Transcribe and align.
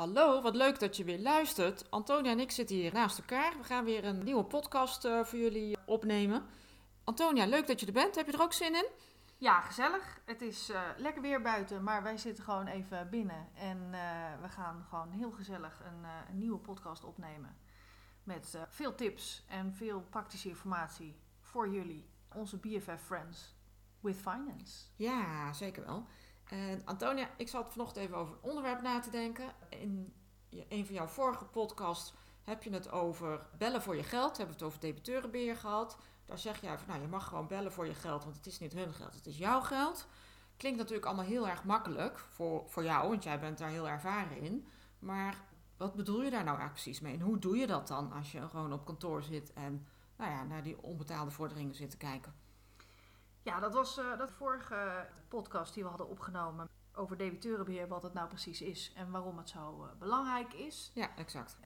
Hallo, 0.00 0.42
wat 0.42 0.56
leuk 0.56 0.78
dat 0.78 0.96
je 0.96 1.04
weer 1.04 1.18
luistert. 1.18 1.90
Antonia 1.90 2.30
en 2.30 2.40
ik 2.40 2.50
zitten 2.50 2.76
hier 2.76 2.92
naast 2.92 3.18
elkaar. 3.18 3.56
We 3.56 3.64
gaan 3.64 3.84
weer 3.84 4.04
een 4.04 4.24
nieuwe 4.24 4.44
podcast 4.44 5.04
uh, 5.04 5.24
voor 5.24 5.38
jullie 5.38 5.76
opnemen. 5.86 6.44
Antonia, 7.04 7.46
leuk 7.46 7.66
dat 7.66 7.80
je 7.80 7.86
er 7.86 7.92
bent. 7.92 8.14
Heb 8.14 8.26
je 8.26 8.32
er 8.32 8.42
ook 8.42 8.52
zin 8.52 8.74
in? 8.74 8.88
Ja, 9.38 9.60
gezellig. 9.60 10.20
Het 10.24 10.42
is 10.42 10.70
uh, 10.70 10.80
lekker 10.96 11.22
weer 11.22 11.42
buiten, 11.42 11.82
maar 11.82 12.02
wij 12.02 12.18
zitten 12.18 12.44
gewoon 12.44 12.66
even 12.66 13.10
binnen. 13.10 13.48
En 13.54 13.78
uh, 13.78 14.42
we 14.42 14.48
gaan 14.48 14.86
gewoon 14.88 15.10
heel 15.10 15.30
gezellig 15.30 15.80
een, 15.84 16.04
een 16.30 16.38
nieuwe 16.38 16.58
podcast 16.58 17.04
opnemen. 17.04 17.56
Met 18.24 18.58
veel 18.68 18.94
tips 18.94 19.44
en 19.48 19.74
veel 19.74 20.00
praktische 20.10 20.48
informatie 20.48 21.20
voor 21.40 21.68
jullie, 21.68 22.10
onze 22.34 22.56
BFF 22.56 23.02
Friends 23.04 23.54
with 24.00 24.16
Finance. 24.16 24.84
Ja, 24.96 25.52
zeker 25.52 25.84
wel. 25.84 26.06
En 26.50 26.82
Antonia, 26.84 27.28
ik 27.36 27.48
zat 27.48 27.72
vanochtend 27.72 28.04
even 28.04 28.16
over 28.16 28.34
een 28.34 28.50
onderwerp 28.50 28.82
na 28.82 29.00
te 29.00 29.10
denken. 29.10 29.52
In 29.68 30.14
een 30.68 30.86
van 30.86 30.94
jouw 30.94 31.06
vorige 31.06 31.44
podcasts 31.44 32.12
heb 32.42 32.62
je 32.62 32.70
het 32.70 32.90
over 32.90 33.46
bellen 33.58 33.82
voor 33.82 33.96
je 33.96 34.02
geld. 34.02 34.36
Hebben 34.36 34.56
we 34.56 34.62
het 34.62 34.62
over 34.62 34.80
debiteurenbeheer 34.80 35.56
gehad. 35.56 35.96
Daar 36.24 36.38
zeg 36.38 36.60
jij 36.60 36.78
van, 36.78 36.88
nou, 36.88 37.00
je 37.00 37.08
mag 37.08 37.26
gewoon 37.26 37.46
bellen 37.46 37.72
voor 37.72 37.86
je 37.86 37.94
geld, 37.94 38.24
want 38.24 38.36
het 38.36 38.46
is 38.46 38.58
niet 38.58 38.72
hun 38.72 38.92
geld, 38.92 39.14
het 39.14 39.26
is 39.26 39.38
jouw 39.38 39.60
geld. 39.60 40.06
Klinkt 40.56 40.78
natuurlijk 40.78 41.06
allemaal 41.06 41.24
heel 41.24 41.48
erg 41.48 41.64
makkelijk 41.64 42.18
voor, 42.18 42.64
voor 42.68 42.84
jou, 42.84 43.08
want 43.08 43.22
jij 43.22 43.40
bent 43.40 43.58
daar 43.58 43.68
heel 43.68 43.88
ervaren 43.88 44.40
in. 44.40 44.66
Maar 44.98 45.44
wat 45.76 45.94
bedoel 45.94 46.22
je 46.22 46.30
daar 46.30 46.44
nou 46.44 46.58
eigenlijk 46.58 46.72
precies 46.72 47.00
mee? 47.00 47.14
En 47.14 47.20
hoe 47.20 47.38
doe 47.38 47.56
je 47.56 47.66
dat 47.66 47.88
dan 47.88 48.12
als 48.12 48.32
je 48.32 48.48
gewoon 48.48 48.72
op 48.72 48.84
kantoor 48.84 49.22
zit 49.22 49.52
en 49.52 49.86
nou 50.16 50.30
ja, 50.30 50.44
naar 50.44 50.62
die 50.62 50.82
onbetaalde 50.82 51.30
vorderingen 51.30 51.74
zit 51.74 51.90
te 51.90 51.96
kijken? 51.96 52.34
Ja, 53.42 53.60
dat 53.60 53.74
was 53.74 53.98
uh, 53.98 54.18
dat 54.18 54.30
vorige 54.30 55.08
podcast 55.28 55.74
die 55.74 55.82
we 55.82 55.88
hadden 55.88 56.08
opgenomen 56.08 56.68
over 56.94 57.16
debiteurenbeheer, 57.16 57.88
wat 57.88 58.02
het 58.02 58.12
nou 58.12 58.28
precies 58.28 58.62
is 58.62 58.92
en 58.96 59.10
waarom 59.10 59.38
het 59.38 59.48
zo 59.48 59.84
uh, 59.84 59.90
belangrijk 59.98 60.52
is. 60.52 60.90
Ja, 60.94 61.16
exact. 61.16 61.58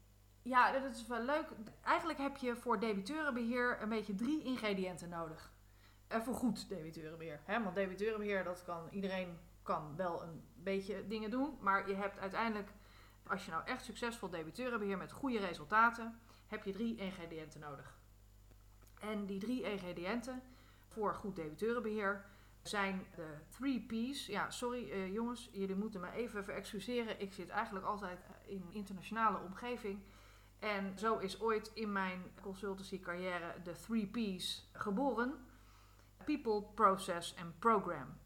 Ja, 0.43 0.73
dat 0.73 0.95
is 0.95 1.07
wel 1.07 1.23
leuk. 1.23 1.47
Eigenlijk 1.81 2.19
heb 2.19 2.37
je 2.37 2.57
voor 2.57 2.81
debiteurenbeheer 2.81 3.83
een 3.83 3.89
beetje 3.89 4.15
drie 4.15 4.43
ingrediënten 4.43 5.09
nodig. 5.09 5.53
En 6.07 6.25
voor 6.25 6.35
goed 6.35 6.69
debiteurenbeheer. 6.69 7.41
Hè? 7.45 7.63
Want 7.63 7.75
debiteurenbeheer, 7.75 8.45
dat 8.45 8.65
kan 8.65 8.89
iedereen 8.91 9.39
kan 9.63 9.97
wel 9.97 10.23
een 10.23 10.45
beetje 10.55 11.07
dingen 11.07 11.31
doen. 11.31 11.57
Maar 11.61 11.89
je 11.89 11.95
hebt 11.95 12.19
uiteindelijk, 12.19 12.71
als 13.27 13.45
je 13.45 13.51
nou 13.51 13.65
echt 13.65 13.85
succesvol 13.85 14.31
debiteurenbeheer 14.31 14.99
met 14.99 15.13
goede 15.13 15.39
resultaten, 15.39 16.21
heb 16.47 16.65
je 16.65 16.73
drie 16.73 16.97
ingrediënten 16.97 17.61
nodig. 17.61 17.99
En 19.01 19.27
die 19.27 19.41
drie 19.41 19.63
ingrediënten 19.63 20.43
voor 20.95 21.15
goed 21.15 21.37
debiteurenbeheer 21.37 22.25
zijn 22.63 23.07
de 23.15 23.27
3 23.49 23.87
P's. 23.87 24.27
Ja, 24.27 24.51
sorry 24.51 24.91
uh, 24.91 25.13
jongens, 25.13 25.49
jullie 25.53 25.77
moeten 25.77 26.01
me 26.01 26.11
even 26.13 26.45
verexcuseren. 26.45 27.21
Ik 27.21 27.33
zit 27.33 27.49
eigenlijk 27.49 27.87
altijd 27.87 28.19
in 28.47 28.67
internationale 28.71 29.39
omgeving. 29.39 29.99
En 30.59 30.99
zo 30.99 31.19
is 31.19 31.41
ooit 31.41 31.71
in 31.75 31.93
mijn 31.93 32.23
consultancy 32.41 33.01
carrière 33.01 33.55
de 33.63 33.73
3 33.73 34.07
P's 34.07 34.71
geboren. 34.73 35.35
People, 36.25 36.63
Process 36.75 37.35
en 37.35 37.55
Program. 37.59 38.19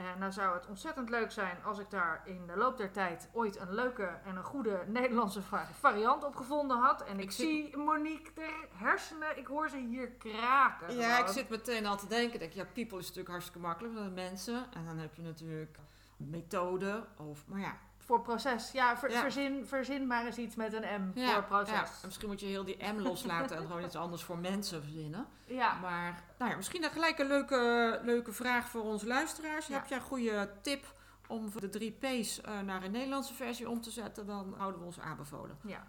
En 0.00 0.18
nou 0.18 0.32
zou 0.32 0.54
het 0.54 0.66
ontzettend 0.66 1.10
leuk 1.10 1.30
zijn 1.30 1.56
als 1.64 1.78
ik 1.78 1.90
daar 1.90 2.22
in 2.24 2.46
de 2.46 2.56
loop 2.56 2.76
der 2.76 2.90
tijd 2.90 3.28
ooit 3.32 3.60
een 3.60 3.74
leuke 3.74 4.18
en 4.24 4.36
een 4.36 4.44
goede 4.44 4.84
Nederlandse 4.86 5.42
variant 5.80 6.24
op 6.24 6.36
gevonden 6.36 6.76
had. 6.78 7.04
En 7.04 7.18
ik, 7.18 7.24
ik 7.24 7.30
zie 7.30 7.76
Monique 7.76 8.32
de 8.34 8.66
hersenen, 8.74 9.38
ik 9.38 9.46
hoor 9.46 9.68
ze 9.68 9.76
hier 9.76 10.10
kraken. 10.10 10.96
Ja, 10.96 11.18
ik 11.18 11.28
zit 11.28 11.48
meteen 11.48 11.86
al 11.86 11.96
te 11.96 12.06
denken. 12.06 12.38
Denk, 12.38 12.52
ja, 12.52 12.64
people 12.64 12.98
is 12.98 13.04
natuurlijk 13.04 13.28
hartstikke 13.28 13.60
makkelijk, 13.60 13.94
dat 13.94 14.14
mensen. 14.14 14.72
En 14.72 14.84
dan 14.84 14.98
heb 14.98 15.14
je 15.14 15.22
natuurlijk 15.22 15.78
methode 16.16 17.06
of, 17.16 17.46
maar 17.46 17.60
ja, 17.60 17.78
voor 18.10 18.20
proces. 18.20 18.72
Ja, 18.72 18.96
ver, 18.96 19.10
ja, 19.10 19.20
Verzin, 19.20 19.66
verzin 19.66 20.06
maar 20.06 20.26
eens 20.26 20.36
iets 20.36 20.54
met 20.54 20.72
een 20.72 21.02
M 21.02 21.18
ja, 21.18 21.32
voor 21.32 21.44
proces. 21.44 21.74
Ja. 21.74 21.86
Misschien 22.04 22.28
moet 22.28 22.40
je 22.40 22.46
heel 22.46 22.64
die 22.64 22.76
M 22.92 22.98
loslaten 22.98 23.56
en 23.56 23.66
gewoon 23.66 23.84
iets 23.84 23.96
anders 23.96 24.22
voor 24.22 24.38
mensen 24.38 24.82
verzinnen. 24.82 25.26
Ja. 25.44 25.78
Maar 25.80 26.22
nou 26.38 26.50
ja, 26.50 26.56
misschien 26.56 26.80
dan 26.80 26.90
gelijk 26.90 27.18
een 27.18 27.26
leuke, 27.26 28.00
leuke 28.02 28.32
vraag 28.32 28.68
voor 28.68 28.82
onze 28.82 29.06
luisteraars. 29.06 29.66
Heb 29.66 29.86
jij 29.86 29.98
een 29.98 30.04
goede 30.04 30.50
tip 30.62 30.94
om 31.26 31.50
de 31.60 31.68
drie 31.68 31.92
P's 32.00 32.40
uh, 32.40 32.60
naar 32.60 32.82
een 32.82 32.90
Nederlandse 32.90 33.34
versie 33.34 33.68
om 33.68 33.80
te 33.80 33.90
zetten? 33.90 34.26
Dan 34.26 34.54
houden 34.56 34.80
we 34.80 34.86
ons 34.86 35.00
aanbevolen. 35.00 35.58
Ja. 35.62 35.86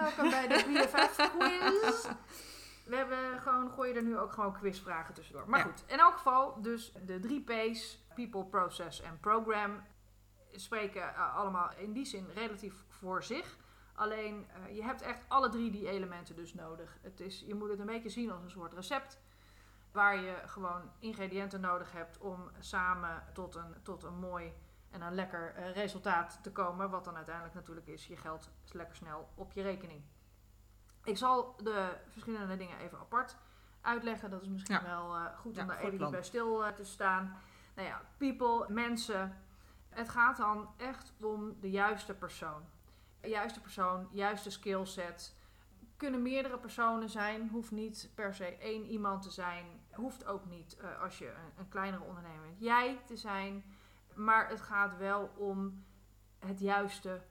Welkom 0.00 0.30
bij 0.30 0.48
de 0.48 0.64
BFF 0.72 1.30
quiz. 1.38 2.06
We 2.84 2.96
hebben 2.96 3.40
gewoon, 3.40 3.70
gooi 3.70 3.88
je 3.92 3.96
er 3.96 4.02
nu 4.02 4.18
ook 4.18 4.32
gewoon 4.32 4.52
quizvragen 4.52 5.14
tussendoor. 5.14 5.48
Maar 5.48 5.62
goed, 5.62 5.84
in 5.86 5.98
elk 5.98 6.16
geval 6.16 6.62
dus 6.62 6.92
de 7.06 7.20
drie 7.20 7.44
P's. 7.44 8.04
People, 8.14 8.44
Process 8.44 9.00
en 9.00 9.18
Program 9.20 9.82
spreken 10.52 11.02
uh, 11.02 11.36
allemaal 11.36 11.70
in 11.76 11.92
die 11.92 12.04
zin 12.04 12.26
relatief 12.34 12.84
voor 12.88 13.22
zich. 13.22 13.56
Alleen 13.94 14.46
uh, 14.68 14.76
je 14.76 14.82
hebt 14.82 15.02
echt 15.02 15.24
alle 15.28 15.48
drie 15.48 15.70
die 15.70 15.88
elementen 15.88 16.36
dus 16.36 16.54
nodig. 16.54 16.98
Het 17.02 17.20
is, 17.20 17.44
je 17.46 17.54
moet 17.54 17.70
het 17.70 17.78
een 17.78 17.86
beetje 17.86 18.08
zien 18.08 18.30
als 18.30 18.42
een 18.42 18.50
soort 18.50 18.74
recept. 18.74 19.20
Waar 19.92 20.16
je 20.16 20.36
gewoon 20.46 20.90
ingrediënten 20.98 21.60
nodig 21.60 21.92
hebt 21.92 22.18
om 22.18 22.50
samen 22.58 23.24
tot 23.32 23.54
een, 23.54 23.74
tot 23.82 24.02
een 24.02 24.18
mooi 24.18 24.52
en 24.90 25.00
een 25.00 25.14
lekker 25.14 25.54
uh, 25.58 25.72
resultaat 25.72 26.38
te 26.42 26.52
komen. 26.52 26.90
Wat 26.90 27.04
dan 27.04 27.16
uiteindelijk 27.16 27.54
natuurlijk 27.54 27.86
is 27.86 28.06
je 28.06 28.16
geld 28.16 28.50
lekker 28.72 28.96
snel 28.96 29.28
op 29.34 29.52
je 29.52 29.62
rekening. 29.62 30.02
Ik 31.04 31.16
zal 31.16 31.56
de 31.62 31.96
verschillende 32.08 32.56
dingen 32.56 32.78
even 32.78 32.98
apart 32.98 33.36
uitleggen. 33.80 34.30
Dat 34.30 34.42
is 34.42 34.48
misschien 34.48 34.74
ja. 34.74 34.82
wel 34.82 35.30
goed 35.36 35.58
om 35.58 35.58
ja, 35.58 35.64
daar 35.66 35.78
even 35.78 36.10
bij 36.10 36.22
stil 36.22 36.74
te 36.74 36.84
staan. 36.84 37.36
Nou 37.74 37.88
ja, 37.88 38.00
people, 38.16 38.66
mensen, 38.68 39.36
het 39.96 40.08
gaat 40.08 40.36
dan 40.36 40.68
echt 40.76 41.12
om 41.20 41.56
de 41.60 41.70
juiste 41.70 42.14
persoon. 42.14 42.62
De 43.20 43.28
juiste 43.28 43.60
persoon, 43.60 44.08
juiste 44.10 44.50
skillset. 44.50 45.34
Kunnen 45.96 46.22
meerdere 46.22 46.58
personen 46.58 47.08
zijn, 47.08 47.48
hoeft 47.48 47.70
niet 47.70 48.10
per 48.14 48.34
se 48.34 48.56
één 48.56 48.84
iemand 48.84 49.22
te 49.22 49.30
zijn. 49.30 49.66
Hoeft 49.90 50.26
ook 50.26 50.46
niet 50.46 50.76
uh, 50.80 51.02
als 51.02 51.18
je 51.18 51.28
een, 51.28 51.52
een 51.58 51.68
kleinere 51.68 52.02
ondernemer 52.02 52.40
bent, 52.42 52.60
jij 52.60 53.00
te 53.06 53.16
zijn. 53.16 53.64
Maar 54.14 54.48
het 54.48 54.60
gaat 54.60 54.96
wel 54.96 55.30
om 55.36 55.84
het 56.38 56.60
juiste 56.60 57.22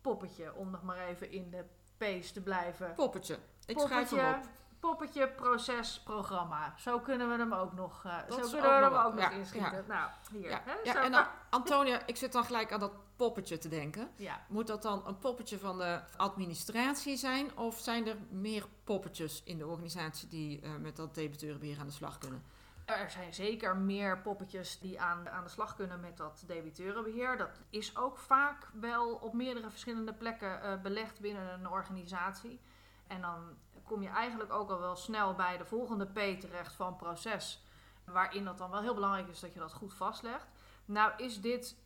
poppetje, 0.00 0.54
om 0.54 0.70
nog 0.70 0.82
maar 0.82 0.98
even 0.98 1.30
in 1.30 1.50
de 1.50 1.64
pace 1.96 2.32
te 2.32 2.42
blijven. 2.42 2.94
Poppetje. 2.94 3.38
Ik 3.66 3.78
schrijf 3.78 4.10
hem 4.10 4.34
op 4.34 4.48
poppetje, 4.84 5.28
proces, 5.28 6.00
programma. 6.00 6.74
Zo 6.76 6.98
kunnen 7.00 7.28
we 7.28 7.36
hem 7.36 7.52
ook 7.52 7.72
nog, 7.72 8.04
uh, 8.06 8.18
zo 8.30 8.50
kunnen 8.50 8.60
we 8.60 8.84
hem 8.84 8.94
ook 8.94 9.14
nog 9.14 9.30
inschieten. 9.30 9.84
Nou, 9.88 10.10
hier. 10.30 10.50
Ja, 10.50 10.62
hè? 10.64 10.72
ja 10.82 11.04
en 11.04 11.12
dan, 11.12 11.26
Antonia, 11.50 12.06
ik 12.06 12.16
zit 12.16 12.32
dan 12.32 12.44
gelijk 12.44 12.72
aan 12.72 12.80
dat 12.80 12.92
poppetje 13.16 13.58
te 13.58 13.68
denken. 13.68 14.10
Moet 14.48 14.66
dat 14.66 14.82
dan 14.82 15.06
een 15.06 15.18
poppetje 15.18 15.58
van 15.58 15.78
de 15.78 16.00
administratie 16.16 17.16
zijn? 17.16 17.56
Of 17.56 17.78
zijn 17.78 18.06
er 18.06 18.16
meer 18.30 18.66
poppetjes 18.84 19.42
in 19.44 19.58
de 19.58 19.66
organisatie 19.66 20.28
die 20.28 20.62
uh, 20.62 20.70
met 20.76 20.96
dat 20.96 21.14
debiteurenbeheer 21.14 21.78
aan 21.78 21.86
de 21.86 21.92
slag 21.92 22.18
kunnen? 22.18 22.42
Er 22.84 23.10
zijn 23.10 23.34
zeker 23.34 23.76
meer 23.76 24.18
poppetjes 24.18 24.78
die 24.78 25.00
aan, 25.00 25.28
aan 25.28 25.44
de 25.44 25.50
slag 25.50 25.74
kunnen 25.76 26.00
met 26.00 26.16
dat 26.16 26.44
debiteurenbeheer. 26.46 27.36
Dat 27.36 27.60
is 27.70 27.96
ook 27.96 28.18
vaak 28.18 28.68
wel 28.80 29.14
op 29.14 29.32
meerdere 29.34 29.70
verschillende 29.70 30.12
plekken 30.12 30.60
uh, 30.64 30.82
belegd 30.82 31.20
binnen 31.20 31.52
een 31.52 31.68
organisatie. 31.68 32.60
En 33.06 33.20
dan 33.20 33.56
kom 33.84 34.02
je 34.02 34.08
eigenlijk 34.08 34.52
ook 34.52 34.70
al 34.70 34.78
wel 34.78 34.96
snel 34.96 35.34
bij 35.34 35.58
de 35.58 35.64
volgende 35.64 36.06
P 36.06 36.40
terecht 36.40 36.74
van 36.74 36.96
proces. 36.96 37.64
Waarin 38.04 38.44
dat 38.44 38.58
dan 38.58 38.70
wel 38.70 38.80
heel 38.80 38.94
belangrijk 38.94 39.28
is 39.28 39.40
dat 39.40 39.52
je 39.52 39.58
dat 39.58 39.72
goed 39.72 39.94
vastlegt. 39.94 40.46
Nou 40.84 41.12
is 41.16 41.40
dit, 41.40 41.76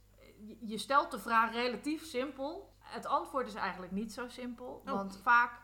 je 0.61 0.79
stelt 0.79 1.11
de 1.11 1.19
vraag 1.19 1.53
relatief 1.53 2.05
simpel. 2.05 2.73
Het 2.79 3.07
antwoord 3.07 3.47
is 3.47 3.55
eigenlijk 3.55 3.93
niet 3.93 4.13
zo 4.13 4.29
simpel. 4.29 4.83
Oh. 4.87 4.93
Want 4.93 5.21
vaak 5.23 5.61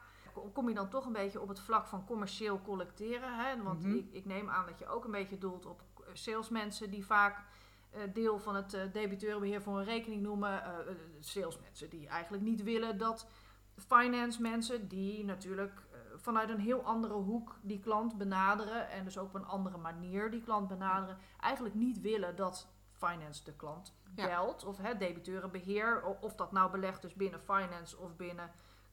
kom 0.53 0.69
je 0.69 0.75
dan 0.75 0.89
toch 0.89 1.07
een 1.07 1.13
beetje 1.13 1.41
op 1.41 1.49
het 1.49 1.61
vlak 1.61 1.87
van 1.87 2.05
commercieel 2.05 2.61
collecteren. 2.63 3.39
Hè? 3.39 3.63
Want 3.63 3.83
mm 3.83 3.91
-hmm. 3.91 3.99
ik, 3.99 4.13
ik, 4.13 4.25
neem 4.25 4.51
aan 4.51 4.67
dat 4.67 4.79
je 4.79 4.87
ook 4.87 5.05
een 5.05 5.11
beetje 5.11 5.39
doelt 5.39 5.67
op 5.67 5.83
salesmensen 6.13 6.91
die 6.91 7.07
vaak 7.07 7.45
uh, 7.95 8.01
deel 8.13 8.39
van 8.39 8.55
het 8.55 8.75
uh, 8.75 8.83
debiteurenbeheer 8.93 9.63
voor 9.63 9.79
een 9.79 9.85
rekening 9.85 10.23
noemen. 10.23 10.63
Uh, 10.63 10.95
salesmensen 11.21 11.91
die 11.91 12.09
eigenlijk 12.09 12.43
niet 12.43 12.63
willen 12.63 12.99
dat 12.99 13.27
finance 13.77 14.41
mensen 14.43 14.89
die 14.89 15.25
natuurlijk 15.25 15.73
eh, 15.93 15.99
vanuit 16.17 16.49
een 16.49 16.61
heel 16.61 16.83
andere 16.85 17.15
hoek 17.15 17.59
die 17.63 17.81
klant 17.81 18.19
benaderen 18.19 18.91
en 18.91 19.05
dus 19.05 19.19
ook 19.19 19.27
op 19.29 19.35
een 19.35 19.47
andere 19.47 19.77
manier 19.77 20.31
die 20.31 20.43
klant 20.43 20.69
benaderen, 20.69 21.19
eigenlijk 21.41 21.75
niet 21.75 22.01
willen 22.01 22.37
dat 22.37 22.69
finance 22.93 23.45
de 23.45 23.53
klant 23.53 23.95
Ja. 24.15 24.27
belt 24.27 24.65
of 24.65 24.79
hè, 24.79 24.97
debiteurenbeheer, 24.97 26.03
of 26.21 26.35
dat 26.35 26.53
nou 26.53 26.71
belegd 26.71 27.05
is 27.05 27.15
binnen 27.15 27.41
finance 27.41 27.99
of 27.99 28.17
binnen 28.17 28.51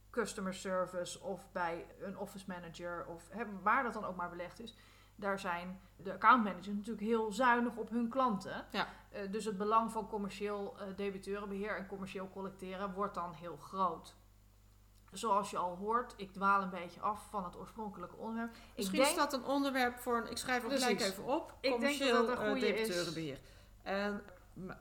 customer 0.10 0.54
service 0.54 1.22
of 1.22 1.52
bij 1.52 1.86
een 2.00 2.18
office 2.18 2.46
manager 2.48 3.06
of 3.06 3.30
hè, 3.30 3.44
waar 3.62 3.84
dat 3.84 3.94
dan 3.94 4.06
ook 4.06 4.16
maar 4.16 4.30
belegd 4.30 4.60
is. 4.60 4.76
Daar 5.16 5.40
zijn 5.40 5.80
de 5.96 6.14
accountmanagers 6.14 6.68
natuurlijk 6.68 7.00
heel 7.00 7.32
zuinig 7.32 7.76
op 7.76 7.90
hun 7.90 8.10
klanten. 8.10 8.66
Ja. 8.72 8.88
Eh, 9.10 9.32
dus 9.32 9.46
het 9.46 9.58
belang 9.58 9.92
van 9.92 10.08
commercieel 10.08 10.76
eh, 10.80 10.86
debiteurenbeheer 10.96 11.78
en 11.78 11.88
commercieel 11.88 12.30
collecteren 12.30 12.94
wordt 12.94 13.14
dan 13.16 13.34
heel 13.34 13.58
groot. 13.58 14.16
Zoals 15.12 15.50
je 15.50 15.58
al 15.58 15.76
hoort, 15.76 16.14
ik 16.18 16.34
dwaal 16.34 16.62
een 16.62 16.70
beetje 16.70 17.00
af 17.00 17.28
van 17.30 17.44
het 17.44 17.58
oorspronkelijke 17.58 18.16
onderwerp. 18.16 18.52
Misschien 18.76 19.00
ik 19.00 19.06
is 19.06 19.14
denk, 19.14 19.32
dat 19.32 19.40
een 19.40 19.46
onderwerp 19.46 20.00
voor 20.00 20.18
een... 20.18 20.32
Ik 20.32 20.38
schrijf 20.38 20.64
het 20.64 20.74
gelijk 20.74 21.02
even 21.02 21.24
op. 21.24 21.54
denk 21.62 21.62
dat 21.62 21.72
Commercieel 21.72 22.26
dat 22.26 22.38
een 22.38 22.44
eh, 22.44 22.52
goeie 22.52 22.76
is. 22.76 23.40
En 23.84 24.24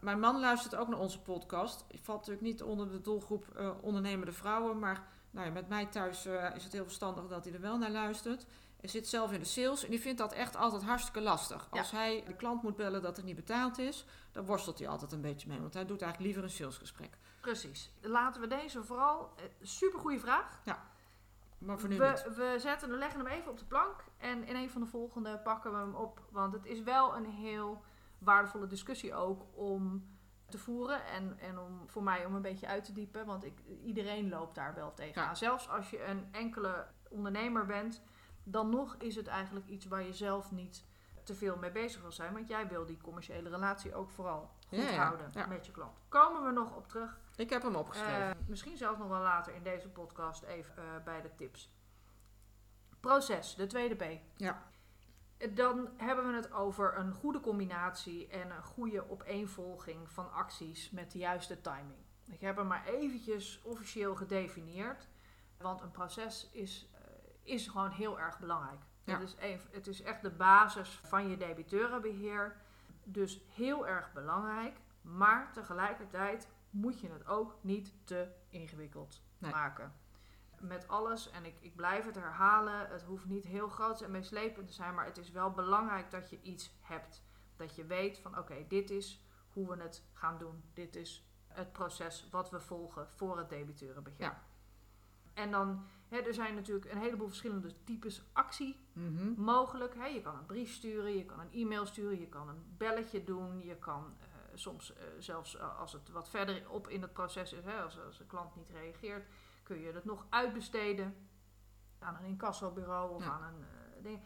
mijn 0.00 0.20
man 0.20 0.40
luistert 0.40 0.76
ook 0.76 0.88
naar 0.88 0.98
onze 0.98 1.20
podcast. 1.20 1.84
Ik 1.88 2.00
val 2.02 2.16
natuurlijk 2.16 2.42
niet 2.42 2.62
onder 2.62 2.90
de 2.90 3.00
doelgroep 3.00 3.44
eh, 3.56 3.70
ondernemende 3.80 4.32
vrouwen. 4.32 4.78
Maar 4.78 5.06
nou 5.30 5.46
ja, 5.46 5.52
met 5.52 5.68
mij 5.68 5.86
thuis 5.86 6.26
eh, 6.26 6.54
is 6.54 6.64
het 6.64 6.72
heel 6.72 6.84
verstandig 6.84 7.26
dat 7.26 7.44
hij 7.44 7.54
er 7.54 7.60
wel 7.60 7.78
naar 7.78 7.90
luistert. 7.90 8.46
Hij 8.80 8.88
zit 8.88 9.08
zelf 9.08 9.32
in 9.32 9.40
de 9.40 9.46
sales 9.46 9.84
en 9.84 9.90
die 9.90 10.00
vindt 10.00 10.18
dat 10.18 10.32
echt 10.32 10.56
altijd 10.56 10.82
hartstikke 10.82 11.20
lastig. 11.20 11.68
Ja. 11.72 11.78
Als 11.78 11.90
hij 11.90 12.24
de 12.26 12.34
klant 12.34 12.62
moet 12.62 12.76
bellen 12.76 13.02
dat 13.02 13.18
er 13.18 13.24
niet 13.24 13.36
betaald 13.36 13.78
is, 13.78 14.04
dan 14.32 14.44
worstelt 14.44 14.78
hij 14.78 14.88
altijd 14.88 15.12
een 15.12 15.20
beetje 15.20 15.48
mee. 15.48 15.60
Want 15.60 15.74
hij 15.74 15.86
doet 15.86 16.02
eigenlijk 16.02 16.32
liever 16.32 16.42
een 16.42 16.56
salesgesprek. 16.56 17.18
Precies. 17.40 17.92
Laten 18.00 18.40
we 18.40 18.46
deze 18.46 18.84
vooral, 18.84 19.32
eh, 19.36 19.44
supergoeie 19.60 20.20
vraag. 20.20 20.60
Maar 21.58 21.78
voor 21.78 21.88
nu 21.88 21.98
niet. 21.98 22.22
We, 22.22 22.34
we 22.34 22.58
zetten, 22.58 22.90
we 22.90 22.96
leggen 22.96 23.20
hem 23.20 23.28
even 23.28 23.50
op 23.50 23.58
de 23.58 23.64
plank 23.64 24.04
en 24.16 24.44
in 24.44 24.56
een 24.56 24.70
van 24.70 24.80
de 24.80 24.86
volgende 24.86 25.38
pakken 25.38 25.72
we 25.72 25.76
hem 25.76 25.94
op. 25.94 26.20
Want 26.30 26.52
het 26.52 26.66
is 26.66 26.82
wel 26.82 27.16
een 27.16 27.26
heel 27.26 27.84
waardevolle 28.18 28.66
discussie 28.66 29.14
ook 29.14 29.42
om 29.54 30.08
te 30.48 30.58
voeren 30.58 31.04
en, 31.04 31.38
en 31.38 31.58
om, 31.58 31.82
voor 31.86 32.02
mij 32.02 32.24
om 32.24 32.34
een 32.34 32.42
beetje 32.42 32.66
uit 32.66 32.84
te 32.84 32.92
diepen. 32.92 33.26
Want 33.26 33.44
ik, 33.44 33.58
iedereen 33.84 34.28
loopt 34.28 34.54
daar 34.54 34.74
wel 34.74 34.94
tegenaan. 34.94 35.28
Ja. 35.28 35.34
Zelfs 35.34 35.68
als 35.68 35.90
je 35.90 36.04
een 36.04 36.28
enkele 36.32 36.86
ondernemer 37.08 37.66
bent, 37.66 38.02
dan 38.44 38.68
nog 38.68 38.94
is 38.98 39.16
het 39.16 39.26
eigenlijk 39.26 39.66
iets 39.66 39.86
waar 39.86 40.02
je 40.02 40.12
zelf 40.12 40.50
niet 40.50 40.84
te 41.30 41.36
veel 41.36 41.56
mee 41.56 41.70
bezig 41.70 42.00
wil 42.00 42.12
zijn. 42.12 42.32
Want 42.32 42.48
jij 42.48 42.68
wil 42.68 42.86
die 42.86 43.00
commerciële 43.00 43.48
relatie 43.48 43.94
ook 43.94 44.10
vooral 44.10 44.50
goed 44.68 44.78
Ja, 44.78 44.88
ja, 44.88 45.04
houden 45.04 45.30
ja. 45.32 45.46
met 45.46 45.66
je 45.66 45.72
klant. 45.72 45.98
Komen 46.08 46.44
we 46.44 46.52
nog 46.52 46.76
op 46.76 46.88
terug. 46.88 47.18
Ik 47.36 47.50
heb 47.50 47.62
hem 47.62 47.74
opgeschreven. 47.74 48.30
Eh, 48.30 48.36
misschien 48.46 48.76
zelfs 48.76 48.98
nog 48.98 49.08
wel 49.08 49.20
later 49.20 49.54
in 49.54 49.62
deze 49.62 49.88
podcast 49.88 50.42
even 50.42 50.76
eh, 50.76 51.04
bij 51.04 51.22
de 51.22 51.34
tips. 51.34 51.74
Proces, 53.00 53.54
de 53.54 53.66
tweede 53.66 53.94
P. 53.94 54.20
Ja. 54.36 54.62
Dan 55.54 55.88
hebben 55.96 56.26
we 56.26 56.34
het 56.36 56.52
over 56.52 56.98
een 56.98 57.12
goede 57.12 57.40
combinatie 57.40 58.28
en 58.28 58.50
een 58.50 58.62
goede 58.62 59.10
opeenvolging 59.10 60.10
van 60.10 60.32
acties 60.32 60.90
met 60.90 61.10
de 61.12 61.18
juiste 61.18 61.60
timing. 61.60 61.98
Ik 62.26 62.40
heb 62.40 62.56
hem 62.56 62.66
maar 62.66 62.86
eventjes 62.86 63.62
officieel 63.62 64.14
gedefinieerd, 64.14 65.08
want 65.58 65.80
een 65.80 65.90
proces 65.90 66.48
is, 66.52 66.90
eh, 66.94 67.00
is 67.42 67.68
gewoon 67.68 67.90
heel 67.90 68.20
erg 68.20 68.38
belangrijk. 68.38 68.80
Ja. 69.04 69.18
Is 69.18 69.36
het 69.70 69.86
is 69.86 70.02
echt 70.02 70.22
de 70.22 70.30
basis 70.30 71.00
van 71.04 71.28
je 71.28 71.36
debiteurenbeheer. 71.36 72.56
Dus 73.04 73.40
heel 73.54 73.86
erg 73.86 74.12
belangrijk, 74.12 74.80
maar 75.00 75.52
tegelijkertijd 75.52 76.48
moet 76.70 77.00
je 77.00 77.08
het 77.10 77.26
ook 77.26 77.56
niet 77.60 77.94
te 78.04 78.28
ingewikkeld 78.48 79.22
Nee. 79.38 79.50
maken. 79.52 79.92
Met 80.58 80.88
alles, 80.88 81.30
en 81.30 81.44
ik, 81.44 81.60
ik 81.60 81.76
blijf 81.76 82.04
het 82.04 82.14
herhalen, 82.14 82.88
het 82.88 83.02
hoeft 83.02 83.24
niet 83.26 83.44
heel 83.44 83.68
groot 83.68 84.00
en 84.00 84.10
meeslepend 84.10 84.66
te 84.66 84.72
zijn, 84.72 84.94
maar 84.94 85.04
het 85.04 85.18
is 85.18 85.30
wel 85.30 85.50
belangrijk 85.50 86.10
dat 86.10 86.30
je 86.30 86.40
iets 86.42 86.72
hebt. 86.80 87.22
Dat 87.56 87.74
je 87.76 87.84
weet 87.84 88.18
van 88.18 88.38
oké, 88.38 88.64
dit 88.68 88.90
is 88.90 89.24
hoe 89.52 89.68
we 89.68 89.82
het 89.82 90.04
gaan 90.12 90.38
doen. 90.38 90.62
Dit 90.72 90.96
is 90.96 91.28
het 91.46 91.72
proces 91.72 92.28
wat 92.30 92.50
we 92.50 92.60
volgen 92.60 93.08
voor 93.08 93.38
het 93.38 93.48
debiteurenbeheer. 93.48 94.20
Ja. 94.20 94.42
En 95.34 95.50
dan, 95.50 95.86
er 96.10 96.34
zijn 96.34 96.54
natuurlijk 96.54 96.90
een 96.92 96.98
heleboel 96.98 97.26
verschillende 97.28 97.84
types 97.84 98.22
actie 98.32 98.76
Mhm. 98.92 99.40
mogelijk. 99.42 99.94
Je 99.94 100.20
kan 100.22 100.36
een 100.36 100.46
brief 100.46 100.72
sturen, 100.72 101.16
je 101.16 101.24
kan 101.24 101.40
een 101.40 101.52
e-mail 101.52 101.86
sturen, 101.86 102.20
je 102.20 102.28
kan 102.28 102.48
een 102.48 102.74
belletje 102.76 103.24
doen. 103.24 103.60
Je 103.64 103.76
kan 103.76 104.16
eh, 104.20 104.26
soms 104.54 104.92
eh, 104.94 105.02
zelfs 105.18 105.56
eh, 105.56 105.78
als 105.78 105.92
het 105.92 106.08
wat 106.08 106.28
verder 106.28 106.70
op 106.70 106.88
in 106.88 107.02
het 107.02 107.12
proces 107.12 107.52
is, 107.52 107.66
als, 107.66 108.00
als 108.00 108.18
de 108.18 108.26
klant 108.26 108.56
niet 108.56 108.70
reageert, 108.70 109.26
kun 109.62 109.80
je 109.80 109.92
het 109.92 110.04
nog 110.04 110.26
uitbesteden 110.30 111.14
aan 111.98 112.14
een 112.16 112.24
incassobureau 112.24 113.14
of 113.14 113.24
Ja. 113.24 113.30
aan 113.30 113.42
een 113.54 114.02
ding. 114.02 114.20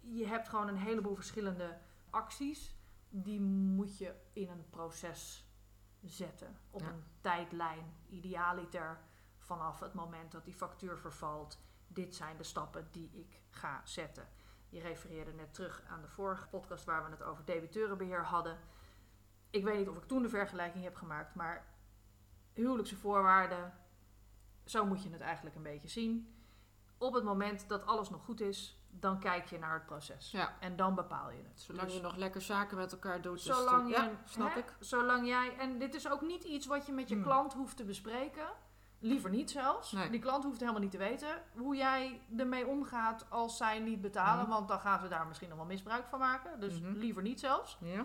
Je 0.00 0.26
hebt 0.26 0.48
gewoon 0.48 0.68
een 0.68 0.76
heleboel 0.76 1.14
verschillende 1.14 1.78
acties. 2.10 2.74
Die 3.08 3.40
moet 3.40 3.98
je 3.98 4.14
in 4.32 4.48
een 4.48 4.70
proces 4.70 5.46
zetten. 6.02 6.56
Op 6.70 6.80
Ja. 6.80 6.88
een 6.88 7.02
tijdlijn, 7.20 7.94
idealiter 8.08 9.00
vanaf 9.42 9.80
het 9.80 9.94
moment 9.94 10.32
dat 10.32 10.44
die 10.44 10.54
factuur 10.54 10.98
vervalt. 10.98 11.58
Dit 11.86 12.14
zijn 12.14 12.36
de 12.36 12.42
stappen 12.42 12.88
die 12.90 13.10
ik 13.12 13.40
ga 13.50 13.80
zetten. 13.84 14.28
Je 14.68 14.80
refereerde 14.80 15.32
net 15.32 15.54
terug 15.54 15.82
aan 15.88 16.00
de 16.00 16.08
vorige 16.08 16.48
podcast 16.48 16.84
waar 16.84 17.04
we 17.04 17.10
het 17.10 17.22
over 17.22 17.44
debiteurenbeheer 17.44 18.24
hadden. 18.24 18.58
Ik 19.50 19.64
weet 19.64 19.78
niet 19.78 19.88
of 19.88 19.96
ik 19.96 20.04
toen 20.04 20.22
de 20.22 20.28
vergelijking 20.28 20.84
heb 20.84 20.94
gemaakt, 20.96 21.34
maar 21.34 21.66
huwelijkse 22.52 22.96
voorwaarden, 22.96 23.72
zo 24.64 24.84
moet 24.86 25.02
je 25.02 25.10
het 25.10 25.20
eigenlijk 25.20 25.56
een 25.56 25.62
beetje 25.62 25.88
zien. 25.88 26.34
Op 26.98 27.12
het 27.14 27.24
moment 27.24 27.68
dat 27.68 27.86
alles 27.86 28.10
nog 28.10 28.24
goed 28.24 28.40
is, 28.40 28.80
dan 28.90 29.18
kijk 29.20 29.46
je 29.46 29.58
naar 29.58 29.74
het 29.74 29.86
proces. 29.86 30.30
Ja. 30.30 30.56
En 30.60 30.76
dan 30.76 30.94
bepaal 30.94 31.30
je 31.30 31.42
het. 31.48 31.60
Zolang 31.60 31.86
Dus 31.86 31.94
je 31.96 32.02
nog 32.02 32.16
lekker 32.16 32.40
zaken 32.40 32.76
met 32.76 32.92
elkaar 32.92 33.22
doet. 33.22 33.40
zolang 33.40 33.90
ja, 33.90 34.10
snap 34.24 34.52
hè, 34.54 34.58
ik. 34.58 34.74
Zolang 34.78 35.26
jij, 35.26 35.56
en 35.58 35.78
dit 35.78 35.94
is 35.94 36.10
ook 36.10 36.20
niet 36.20 36.44
iets 36.44 36.66
wat 36.66 36.86
je 36.86 36.92
met 36.92 37.08
je 37.08 37.14
Hmm. 37.14 37.24
klant 37.24 37.52
hoeft 37.52 37.76
te 37.76 37.84
bespreken. 37.84 38.46
Liever 39.04 39.30
niet 39.30 39.50
zelfs. 39.50 39.92
Nee. 39.92 40.10
Die 40.10 40.20
klant 40.20 40.44
hoeft 40.44 40.60
helemaal 40.60 40.80
niet 40.80 40.90
te 40.90 40.98
weten 40.98 41.42
hoe 41.56 41.76
jij 41.76 42.20
ermee 42.36 42.66
omgaat 42.66 43.26
als 43.30 43.56
zij 43.56 43.78
niet 43.78 44.00
betalen. 44.00 44.42
Mhm. 44.42 44.52
Want 44.52 44.68
dan 44.68 44.80
gaan 44.80 45.00
ze 45.00 45.08
daar 45.08 45.26
misschien 45.26 45.48
nog 45.48 45.58
wel 45.58 45.66
misbruik 45.66 46.06
van 46.06 46.18
maken. 46.18 46.60
Dus 46.60 46.80
Mhm. 46.80 46.92
liever 46.92 47.22
niet 47.22 47.40
zelfs. 47.40 47.78
Ja. 47.80 48.04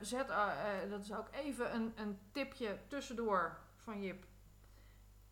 Zet, 0.00 0.28
eh, 0.30 0.82
eh, 0.82 0.90
dat 0.90 1.00
is 1.00 1.12
ook 1.14 1.28
even 1.32 1.74
een, 1.74 1.92
een 1.96 2.18
tipje 2.32 2.78
tussendoor 2.88 3.56
van 3.76 4.02
Jip. 4.02 4.24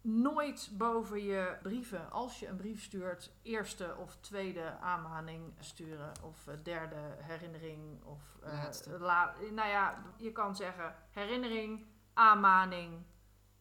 Nooit 0.01 0.71
boven 0.73 1.23
je 1.25 1.57
brieven, 1.63 2.11
als 2.11 2.41
je 2.41 2.49
een 2.49 2.57
brief 2.57 2.83
stuurt, 2.83 3.31
eerste 3.43 3.95
of 3.99 4.17
tweede 4.21 4.79
aanmaning 4.81 5.53
sturen. 5.61 6.13
Of 6.23 6.47
eh, 6.47 6.55
derde 6.63 6.97
herinnering. 7.19 8.05
Of, 8.05 8.21
Laatste. 8.43 8.99
la- 8.99 9.35
nou 9.53 9.69
ja, 9.69 10.03
je 10.17 10.33
kan 10.33 10.57
zeggen 10.57 10.95
herinnering, 11.11 11.87
aanmaning, 12.15 13.03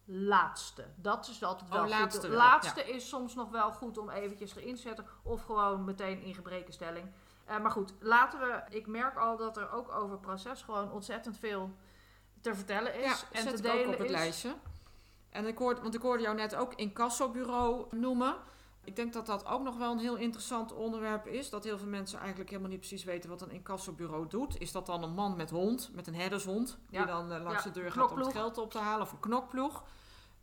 laatste. 0.06 0.86
Dat 0.96 1.28
is 1.28 1.44
altijd 1.44 1.70
Oh, 1.72 1.76
wel 1.80 1.88
laatste 1.88 2.20
goed. 2.22 2.30
wel, 2.30 2.38
laatste 2.38 2.84
is 2.94 3.10
soms 3.10 3.36
nog 3.36 3.50
wel 3.50 3.72
goed 3.72 3.98
om 3.98 4.10
eventjes 4.10 4.56
erin 4.56 4.76
te 4.76 4.82
zetten. 4.82 5.06
Of 5.24 5.42
gewoon 5.44 5.84
meteen 5.84 6.22
in 6.22 6.34
gebrekenstelling. 6.34 7.12
Eh, 7.46 7.60
maar 7.60 7.72
goed, 7.72 7.94
laten 8.00 8.40
we. 8.40 8.62
Ik 8.70 8.88
merk 8.88 9.18
al 9.18 9.38
dat 9.38 9.58
er 9.58 9.72
ook 9.72 9.92
over 9.92 10.18
proces 10.18 10.62
gewoon 10.62 10.92
ontzettend 10.92 11.38
veel 11.38 11.76
te 12.42 12.56
vertellen 12.56 12.96
is. 12.96 13.04
Ja, 13.06 13.16
en 13.32 13.42
zet 13.44 13.56
te 13.56 13.64
ik 13.64 13.70
ook 13.70 13.78
delen 13.78 13.94
op 13.94 13.98
het 13.98 14.06
is. 14.10 14.12
lijstje. 14.12 14.56
En 15.30 15.46
ik 15.48 15.58
hoorde, 15.58 15.82
want 15.82 15.96
ik 15.96 16.02
hoorde 16.02 16.24
jou 16.24 16.36
net 16.36 16.56
ook 16.56 16.74
incassobureau 16.74 17.86
noemen. 17.96 18.36
Ik 18.84 18.96
denk 18.96 19.14
dat 19.14 19.26
dat 19.26 19.46
ook 19.46 19.62
nog 19.64 19.78
wel 19.78 19.92
een 19.92 20.00
heel 20.00 20.16
interessant 20.16 20.74
onderwerp 20.74 21.28
is. 21.28 21.50
Dat 21.50 21.64
heel 21.64 21.78
veel 21.78 21.88
mensen 21.88 22.20
eigenlijk 22.20 22.50
helemaal 22.50 22.70
niet 22.72 22.80
precies 22.80 23.04
weten 23.04 23.30
wat 23.30 23.42
een 23.42 23.52
incassobureau 23.52 24.28
doet. 24.28 24.60
Is 24.60 24.72
dat 24.72 24.86
dan 24.86 25.04
een 25.04 25.14
man 25.14 25.36
met 25.36 25.50
hond, 25.50 25.90
met 25.94 26.08
een 26.08 26.16
herdershond, 26.16 26.78
die 26.90 27.00
Ja. 27.00 27.06
dan 27.06 27.32
eh, 27.32 27.44
langs 27.44 27.64
Ja, 27.64 27.70
de 27.72 27.80
deur 27.80 27.92
gaat 27.92 28.12
om 28.12 28.18
het 28.18 28.32
geld 28.32 28.58
op 28.58 28.72
te 28.72 28.78
halen, 28.78 29.02
of 29.06 29.12
een 29.12 29.20
knokploeg? 29.20 29.84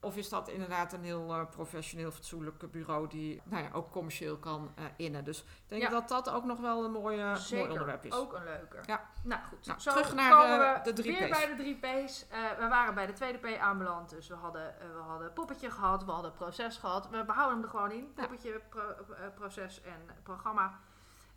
Of 0.00 0.16
is 0.16 0.28
dat 0.28 0.48
inderdaad 0.48 0.92
een 0.92 1.02
heel 1.04 1.34
eh, 1.34 1.46
professioneel, 1.50 2.10
fatsoenlijk 2.10 2.70
bureau 2.70 3.08
die 3.08 3.42
nou 3.44 3.62
ja, 3.62 3.68
ook 3.72 3.90
commercieel 3.90 4.36
kan 4.36 4.72
eh, 4.76 4.84
innen? 4.96 5.24
Dus 5.24 5.40
ik 5.40 5.46
denk 5.66 5.82
Ja. 5.82 5.88
dat 5.88 6.08
dat 6.08 6.30
ook 6.30 6.44
nog 6.44 6.60
wel 6.60 6.84
een 6.84 6.90
mooi, 6.92 7.18
eh, 7.18 7.24
mooi 7.26 7.38
Zeker, 7.38 7.70
onderwerp 7.70 8.04
is. 8.04 8.12
ook 8.12 8.32
een 8.32 8.44
leuke. 8.44 8.78
Ja. 8.86 9.10
Nou 9.22 9.42
goed, 9.42 9.66
Nou, 9.66 9.80
zo 9.80 9.90
terug 9.90 10.14
naar, 10.14 10.30
komen 10.30 10.66
eh, 10.66 10.74
we 10.74 10.82
de 10.82 10.92
drie 11.02 11.18
weer 11.18 11.28
P's. 11.28 11.38
bij 11.38 11.46
de 11.46 11.56
drie 11.56 11.76
P's. 12.04 12.26
We 12.58 12.66
waren 12.68 12.94
bij 12.94 13.06
de 13.06 13.12
tweede 13.12 13.38
P 13.38 13.58
aanbeland, 13.58 14.10
dus 14.10 14.28
we 14.28 14.34
hadden, 14.34 14.74
we 14.94 15.00
hadden 15.00 15.32
poppetje 15.32 15.70
gehad, 15.70 16.04
we 16.04 16.10
hadden 16.10 16.32
proces 16.32 16.76
gehad. 16.76 17.08
We 17.10 17.24
behouden 17.24 17.54
hem 17.56 17.64
er 17.64 17.70
gewoon 17.70 17.90
in, 17.92 18.12
poppetje, 18.14 18.60
pro- 18.68 18.94
proces 19.34 19.80
en 19.82 20.06
programma. 20.22 20.78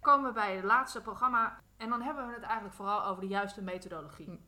Komen 0.01 0.27
we 0.27 0.33
bij 0.33 0.55
het 0.55 0.63
laatste 0.65 1.01
programma 1.01 1.59
en 1.77 1.89
dan 1.89 2.01
hebben 2.01 2.27
we 2.27 2.33
het 2.33 2.43
eigenlijk 2.43 2.73
vooral 2.75 3.05
over 3.05 3.21
de 3.21 3.27
juiste 3.27 3.61
methodologie. 3.61 4.45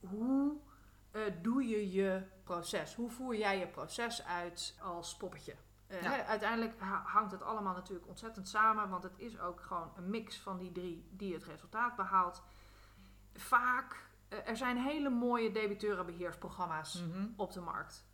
Hm. 0.00 0.06
Hoe 0.06 0.60
doe 1.42 1.68
je 1.68 1.90
je 1.92 2.22
proces? 2.54 2.94
Hoe 2.94 3.10
voer 3.10 3.36
jij 3.36 3.58
je 3.58 3.66
proces 3.66 4.24
uit 4.24 4.76
als 4.82 5.16
poppetje? 5.16 5.54
Eh, 5.86 6.02
Ja. 6.02 6.24
uiteindelijk 6.26 6.80
ha- 6.80 7.02
hangt 7.06 7.32
het 7.32 7.42
allemaal 7.42 7.74
natuurlijk 7.74 8.08
ontzettend 8.08 8.48
samen, 8.48 8.88
want 8.88 9.02
het 9.02 9.18
is 9.18 9.38
ook 9.38 9.60
gewoon 9.60 9.92
een 9.96 10.10
mix 10.10 10.36
van 10.40 10.58
die 10.58 10.72
drie 10.72 11.08
die 11.10 11.34
het 11.34 11.44
resultaat 11.44 11.96
behaalt. 11.96 12.42
Vaak, 13.34 14.06
eh, 14.28 14.48
er 14.48 14.56
zijn 14.56 14.76
hele 14.76 15.10
mooie 15.10 15.50
debiteurenbeheersprogramma's 15.52 16.94
Mhm. 17.02 17.26
op 17.36 17.52
de 17.52 17.60
markt. 17.60 18.08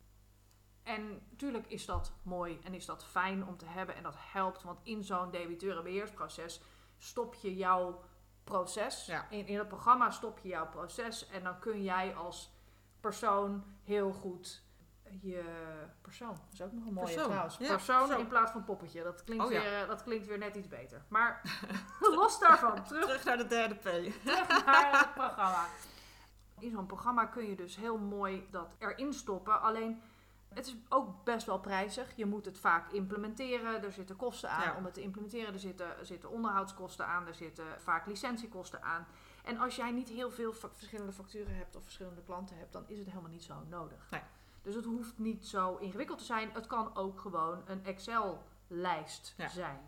En 0.83 1.23
natuurlijk 1.31 1.67
is 1.67 1.87
dat 1.87 2.13
mooi 2.23 2.61
en 2.65 2.75
is 2.75 2.87
dat 2.87 3.05
fijn 3.05 3.47
om 3.47 3.57
te 3.57 3.67
hebben 3.67 3.95
en 3.97 4.03
dat 4.03 4.17
helpt. 4.19 4.63
Want 4.63 4.81
in 4.83 5.05
zo'n 5.05 5.31
debiteurenbeheersproces 5.31 6.61
stop 6.99 7.35
je 7.35 7.55
jouw 7.57 8.03
proces. 8.45 9.07
Ja. 9.07 9.27
In, 9.31 9.47
in 9.47 9.59
het 9.59 9.69
programma 9.69 10.11
stop 10.11 10.39
je 10.39 10.49
jouw 10.49 10.69
proces. 10.69 11.29
En 11.29 11.43
dan 11.43 11.59
kun 11.59 11.83
jij 11.83 12.15
als 12.17 12.55
persoon 13.01 13.65
heel 13.83 14.13
goed 14.13 14.65
je 15.21 15.43
persoon. 16.01 16.29
Dat 16.29 16.53
is 16.53 16.63
ook 16.63 16.73
nog 16.73 16.87
een 16.87 16.93
mooie 16.93 17.07
Persoon, 17.07 17.25
trouwens. 17.25 17.57
ja, 17.59 17.67
persoon 17.75 17.99
persoon. 17.99 18.21
in 18.21 18.29
plaats 18.29 18.51
van 18.53 18.65
poppetje. 18.65 19.03
Dat 19.03 19.25
klinkt, 19.25 19.45
Oh, 19.45 19.53
ja. 19.53 19.61
weer, 19.61 19.83
eh, 19.83 19.89
dat 19.89 20.03
klinkt 20.03 20.27
weer 20.27 20.39
net 20.39 20.57
iets 20.57 20.69
beter. 20.69 21.03
Maar 21.09 21.41
los 22.01 22.39
daarvan, 22.39 22.85
terug 22.85 23.05
Terug 23.05 23.25
naar 23.25 23.37
de 23.37 23.47
derde 23.47 23.75
P. 23.75 23.83
terug 23.83 24.65
naar 24.67 24.99
het 24.99 25.15
programma. 25.15 25.67
In 26.59 26.71
zo'n 26.71 26.87
programma 26.87 27.25
kun 27.27 27.49
je 27.49 27.57
dus 27.57 27.77
heel 27.77 27.99
mooi 27.99 28.47
dat 28.51 28.75
erin 28.79 29.13
stoppen. 29.13 29.61
Alleen, 29.61 30.03
het 30.57 30.67
is 30.67 30.77
ook 30.89 31.25
best 31.25 31.47
wel 31.47 31.59
prijzig. 31.61 32.17
Je 32.17 32.27
moet 32.27 32.45
het 32.45 32.59
vaak 32.59 32.93
implementeren. 32.93 33.83
Er 33.85 33.93
zitten 33.93 34.17
kosten 34.17 34.51
aan 34.51 34.63
Ja. 34.63 34.77
om 34.77 34.85
het 34.85 34.95
te 34.95 35.01
implementeren. 35.03 35.53
Er 35.53 35.59
zitten, 35.61 35.99
er 35.99 36.07
zitten 36.07 36.31
onderhoudskosten 36.31 37.07
aan. 37.07 37.27
Er 37.27 37.35
zitten 37.35 37.65
vaak 37.81 38.07
licentiekosten 38.07 38.83
aan. 38.83 39.07
En 39.45 39.59
als 39.59 39.77
jij 39.77 39.91
niet 39.91 40.09
heel 40.09 40.31
veel 40.31 40.53
verschillende 40.53 41.13
facturen 41.13 41.57
hebt 41.57 41.77
of 41.77 41.83
verschillende 41.83 42.23
klanten 42.23 42.57
hebt, 42.59 42.73
dan 42.73 42.85
is 42.87 42.99
het 42.99 43.09
helemaal 43.09 43.31
niet 43.31 43.45
zo 43.45 43.55
nodig. 43.69 44.07
Nee. 44.11 44.23
Dus 44.63 44.75
het 44.75 44.85
hoeft 44.85 45.19
niet 45.19 45.47
zo 45.47 45.77
ingewikkeld 45.77 46.19
te 46.19 46.25
zijn. 46.25 46.51
Het 46.53 46.67
kan 46.67 46.97
ook 46.97 47.21
gewoon 47.21 47.63
een 47.67 47.85
Excel-lijst 47.85 49.35
Ja. 49.37 49.49
zijn. 49.49 49.81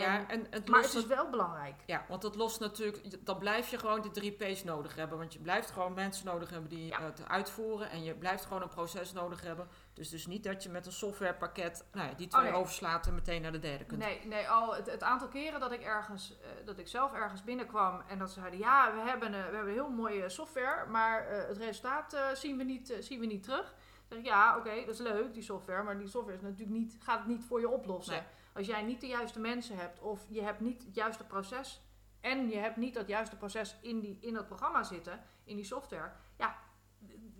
Ja, 0.00 0.28
En, 0.28 0.46
het 0.50 0.68
maar 0.68 0.82
het 0.82 0.94
is 0.94 1.06
wel 1.06 1.30
belangrijk. 1.30 1.74
Ja, 1.86 2.04
want 2.08 2.22
dat 2.22 2.36
lost 2.36 2.60
natuurlijk, 2.60 3.26
dan 3.26 3.38
blijf 3.38 3.70
je 3.70 3.78
gewoon 3.78 4.00
die 4.02 4.10
drie 4.10 4.32
P's 4.32 4.64
nodig 4.64 4.94
hebben. 4.94 5.18
Want 5.18 5.32
je 5.32 5.38
blijft 5.38 5.70
gewoon 5.70 5.94
mensen 5.94 6.26
nodig 6.26 6.50
hebben 6.50 6.68
die 6.70 6.86
Ja. 6.86 7.02
het 7.02 7.28
uitvoeren. 7.28 7.90
En 7.90 8.04
je 8.04 8.14
blijft 8.14 8.44
gewoon 8.44 8.62
een 8.62 8.68
proces 8.68 9.12
nodig 9.12 9.40
hebben. 9.42 9.68
Dus 9.92 10.08
dus 10.08 10.26
niet 10.26 10.44
dat 10.44 10.62
je 10.62 10.68
met 10.68 10.86
een 10.86 10.92
softwarepakket 10.92 11.84
nou 11.92 12.08
ja, 12.08 12.14
die 12.14 12.26
twee 12.28 12.44
Oh, 12.44 12.50
nee. 12.50 12.60
overslaat 12.60 13.06
en 13.06 13.14
meteen 13.14 13.42
naar 13.42 13.52
de 13.52 13.58
derde 13.58 13.84
kunt. 13.84 14.00
Nee, 14.00 14.20
nee 14.26 14.48
al 14.48 14.74
het, 14.74 14.90
het 14.90 15.02
aantal 15.02 15.28
keren 15.28 15.60
dat 15.60 15.72
ik, 15.72 15.80
ergens, 15.82 16.36
eh, 16.42 16.66
dat 16.66 16.78
ik 16.78 16.88
zelf 16.88 17.12
ergens 17.12 17.44
binnenkwam 17.44 18.02
en 18.08 18.18
dat 18.18 18.30
ze 18.30 18.38
zeiden: 18.40 18.58
Ja, 18.60 18.92
we 18.94 19.00
hebben, 19.00 19.30
we 19.30 19.36
hebben 19.36 19.72
heel 19.72 19.90
mooie 19.90 20.28
software, 20.28 20.86
maar 20.86 21.26
eh, 21.26 21.48
het 21.48 21.56
resultaat 21.56 22.12
eh, 22.12 22.22
zien, 22.34 22.56
we 22.56 22.64
niet, 22.64 22.94
zien 23.00 23.20
we 23.20 23.26
niet 23.26 23.42
terug. 23.42 23.74
Dan 24.14 24.24
zeg 24.24 24.32
ik: 24.32 24.38
Ja, 24.38 24.56
oké, 24.56 24.74
dat 24.86 24.94
is 24.94 25.00
leuk, 25.00 25.34
die 25.34 25.42
software, 25.42 25.82
maar 25.82 25.98
die 25.98 26.08
software 26.08 26.36
is 26.36 26.42
natuurlijk 26.42 26.78
niet, 26.78 26.96
gaat 27.00 27.18
het 27.18 27.26
niet 27.28 27.44
voor 27.44 27.60
je 27.60 27.68
oplossen. 27.68 28.14
Nee. 28.14 28.22
Als 28.54 28.66
jij 28.66 28.82
niet 28.82 29.00
de 29.00 29.06
juiste 29.06 29.40
mensen 29.40 29.76
hebt 29.76 30.00
of 30.00 30.26
je 30.28 30.42
hebt 30.42 30.60
niet 30.60 30.84
het 30.84 30.94
juiste 30.94 31.24
proces 31.24 31.82
en 32.20 32.48
je 32.48 32.56
hebt 32.56 32.76
niet 32.76 32.94
dat 32.94 33.08
juiste 33.08 33.36
proces 33.36 33.76
in, 33.80 34.00
die, 34.00 34.18
in 34.20 34.34
dat 34.34 34.46
programma 34.46 34.82
zitten, 34.82 35.20
in 35.44 35.56
die 35.56 35.64
software, 35.64 36.12
ja, 36.36 36.56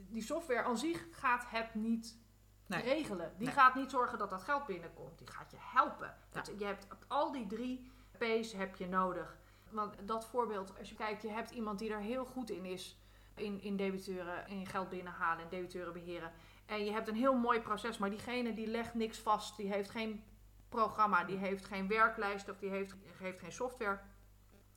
die 0.09 0.23
software 0.23 0.63
aan 0.63 0.79
zich 0.79 1.07
gaat 1.11 1.45
het 1.49 1.75
niet 1.75 2.23
Nee. 2.67 2.83
regelen. 2.83 3.33
Die 3.37 3.47
Nee. 3.47 3.57
gaat 3.57 3.75
niet 3.75 3.91
zorgen 3.91 4.19
dat 4.19 4.31
dat 4.31 4.43
geld 4.43 4.67
binnenkomt. 4.67 5.19
Die 5.19 5.27
gaat 5.31 5.51
je 5.51 5.57
helpen. 5.61 6.17
Dat, 6.31 6.51
je 6.59 6.65
hebt 6.65 6.87
al 7.09 7.33
die 7.33 7.47
drie 7.47 7.91
P's 8.19 8.53
heb 8.53 8.77
je 8.77 8.87
nodig. 8.89 9.37
Want 9.71 9.97
dat 10.09 10.27
voorbeeld, 10.27 10.79
als 10.79 10.89
je 10.89 10.95
kijkt, 10.95 11.23
je 11.23 11.29
hebt 11.31 11.51
iemand 11.51 11.79
die 11.79 11.91
er 11.93 12.01
heel 12.01 12.25
goed 12.25 12.51
in 12.51 12.65
is. 12.65 12.99
In, 13.35 13.61
in 13.61 13.77
debiteuren, 13.77 14.47
in 14.49 14.67
geld 14.67 14.89
binnenhalen, 14.89 15.43
in 15.45 15.51
debiteuren 15.51 15.93
beheren. 15.93 16.33
En 16.67 16.85
je 16.85 16.93
hebt 16.93 17.09
een 17.09 17.15
heel 17.15 17.35
mooi 17.37 17.61
proces, 17.61 17.99
maar 17.99 18.11
diegene 18.11 18.55
die 18.55 18.67
legt 18.67 18.95
niks 18.95 19.19
vast. 19.19 19.57
Die 19.57 19.69
heeft 19.73 19.91
geen 19.91 20.25
programma, 20.69 21.25
die 21.25 21.37
heeft 21.37 21.65
geen 21.65 21.89
werklijst 21.89 22.49
of 22.49 22.57
die 22.59 22.71
heeft, 22.71 22.95
heeft 23.19 23.39
geen 23.39 23.53
software. 23.53 24.01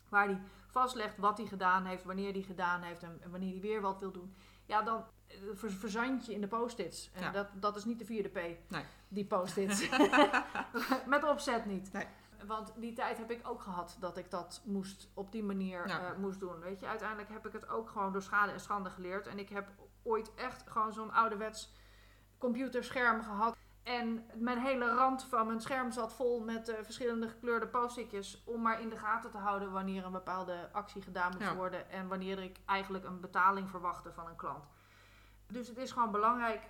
Waar 0.10 0.28
die 0.28 0.38
vastlegt 0.68 1.18
wat 1.18 1.38
hij 1.38 1.48
gedaan 1.48 1.86
heeft, 1.86 2.04
wanneer 2.04 2.32
hij 2.32 2.42
gedaan 2.42 2.82
heeft 2.82 3.04
en, 3.04 3.18
en 3.22 3.32
wanneer 3.32 3.52
hij 3.52 3.62
weer 3.62 3.82
wat 3.82 4.00
wil 4.00 4.12
doen. 4.12 4.36
Ja, 4.66 4.82
dan 4.82 5.06
eh, 5.28 5.38
ver- 5.54 5.72
verzand 5.72 6.26
je 6.26 6.34
in 6.34 6.42
de 6.42 6.48
post-its. 6.48 7.12
En 7.14 7.22
Ja. 7.22 7.32
dat, 7.32 7.48
dat 7.54 7.76
is 7.76 7.86
niet 7.86 8.00
de 8.00 8.06
vierde 8.06 8.30
P. 8.30 8.70
Nee. 8.70 8.84
Die 9.08 9.26
post-its. 9.26 9.90
Met 11.06 11.24
opzet 11.24 11.66
niet. 11.66 11.92
Nee. 11.94 12.06
Want 12.46 12.74
die 12.76 12.94
tijd 12.94 13.18
heb 13.18 13.32
ik 13.32 13.48
ook 13.50 13.62
gehad 13.62 13.98
dat 14.00 14.18
ik 14.18 14.32
dat 14.32 14.62
moest 14.66 15.10
op 15.14 15.32
die 15.32 15.44
manier 15.44 15.88
Ja. 15.88 16.12
eh, 16.12 16.18
moest 16.18 16.40
doen. 16.40 16.60
Weet 16.60 16.80
je, 16.80 16.88
uiteindelijk 16.88 17.30
heb 17.30 17.46
ik 17.48 17.54
het 17.54 17.70
ook 17.70 17.90
gewoon 17.90 18.12
door 18.12 18.22
schade 18.22 18.52
en 18.52 18.60
schande 18.60 18.90
geleerd. 18.90 19.28
En 19.28 19.40
ik 19.40 19.50
heb 19.50 19.68
ooit 20.08 20.34
echt 20.34 20.70
gewoon 20.70 20.94
zo'n 20.94 21.14
ouderwets 21.14 21.74
computerscherm 22.38 23.22
gehad. 23.22 23.56
En 23.84 24.26
mijn 24.34 24.58
hele 24.58 24.94
rand 24.94 25.24
van 25.24 25.48
mijn 25.48 25.62
scherm 25.62 25.92
zat 25.92 26.14
vol 26.14 26.40
met 26.40 26.70
eh, 26.70 26.76
verschillende 26.84 27.28
gekleurde 27.30 27.68
post-itjes. 27.68 28.44
Om 28.46 28.62
maar 28.62 28.82
in 28.82 28.90
de 28.90 28.98
gaten 28.98 29.32
te 29.32 29.38
houden 29.38 29.72
wanneer 29.72 30.06
een 30.06 30.12
bepaalde 30.12 30.70
actie 30.72 31.02
gedaan 31.02 31.32
moest 31.32 31.44
Ja. 31.50 31.56
worden. 31.56 31.90
En 31.90 32.08
wanneer 32.08 32.40
ik 32.40 32.58
eigenlijk 32.66 33.06
een 33.06 33.20
betaling 33.20 33.70
verwachtte 33.70 34.14
van 34.14 34.28
een 34.28 34.36
klant. 34.36 34.66
Dus 35.48 35.68
het 35.68 35.78
is 35.78 35.92
gewoon 35.92 36.12
belangrijk 36.12 36.70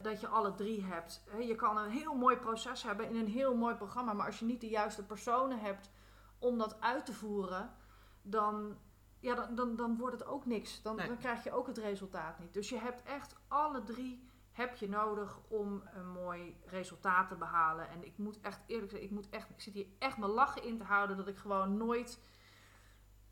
dat 0.00 0.20
je 0.20 0.28
alle 0.28 0.54
drie 0.54 0.84
hebt. 0.84 1.24
Je 1.38 1.54
kan 1.54 1.76
een 1.78 1.90
heel 1.90 2.14
mooi 2.14 2.36
proces 2.36 2.82
hebben 2.82 3.08
in 3.08 3.16
een 3.16 3.28
heel 3.28 3.54
mooi 3.56 3.74
programma. 3.74 4.12
Maar 4.12 4.26
als 4.26 4.38
je 4.38 4.44
niet 4.44 4.60
de 4.60 4.68
juiste 4.68 5.04
personen 5.06 5.60
hebt 5.60 5.90
om 6.38 6.58
dat 6.58 6.80
uit 6.80 7.06
te 7.06 7.12
voeren. 7.12 7.74
Dan, 8.22 8.78
ja, 9.20 9.34
dan, 9.34 9.54
dan, 9.54 9.76
dan 9.76 9.96
wordt 9.96 10.18
het 10.18 10.28
ook 10.28 10.46
niks. 10.46 10.82
Dan, 10.82 10.96
Nee. 10.96 11.06
dan 11.06 11.18
krijg 11.18 11.44
je 11.44 11.52
ook 11.52 11.66
het 11.66 11.78
resultaat 11.78 12.38
niet. 12.38 12.52
Dus 12.54 12.68
je 12.68 12.78
hebt 12.78 13.02
echt 13.02 13.34
alle 13.48 13.82
drie 13.84 14.26
heb 14.52 14.76
je 14.76 14.88
nodig 14.88 15.38
om 15.48 15.82
een 15.94 16.08
mooi 16.08 16.56
resultaat 16.66 17.28
te 17.28 17.34
behalen. 17.34 17.88
En 17.88 18.04
ik 18.04 18.18
moet 18.18 18.40
echt 18.40 18.60
eerlijk 18.66 18.90
zeggen, 18.90 19.08
ik, 19.08 19.14
moet 19.14 19.28
echt, 19.30 19.50
ik 19.50 19.60
zit 19.60 19.74
hier 19.74 19.86
echt 19.98 20.16
mijn 20.18 20.30
lachen 20.30 20.62
in 20.62 20.78
te 20.78 20.84
houden 20.84 21.16
dat 21.16 21.28
ik 21.28 21.36
gewoon 21.38 21.76
nooit 21.76 22.20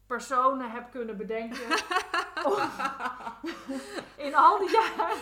personen 0.06 0.70
heb 0.70 0.90
kunnen 0.90 1.16
bedenken. 1.16 1.66
In 4.16 4.34
al 4.34 4.58
die 4.58 4.70
jaren 4.70 5.16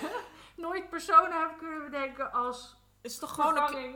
nooit 0.57 0.89
personen 0.89 1.41
heb 1.41 1.59
kunnen 1.59 1.85
bedenken 1.85 2.33
als 2.33 2.77
is 3.05 3.19
toch 3.19 3.35
gewoon 3.35 3.57
een, 3.57 3.95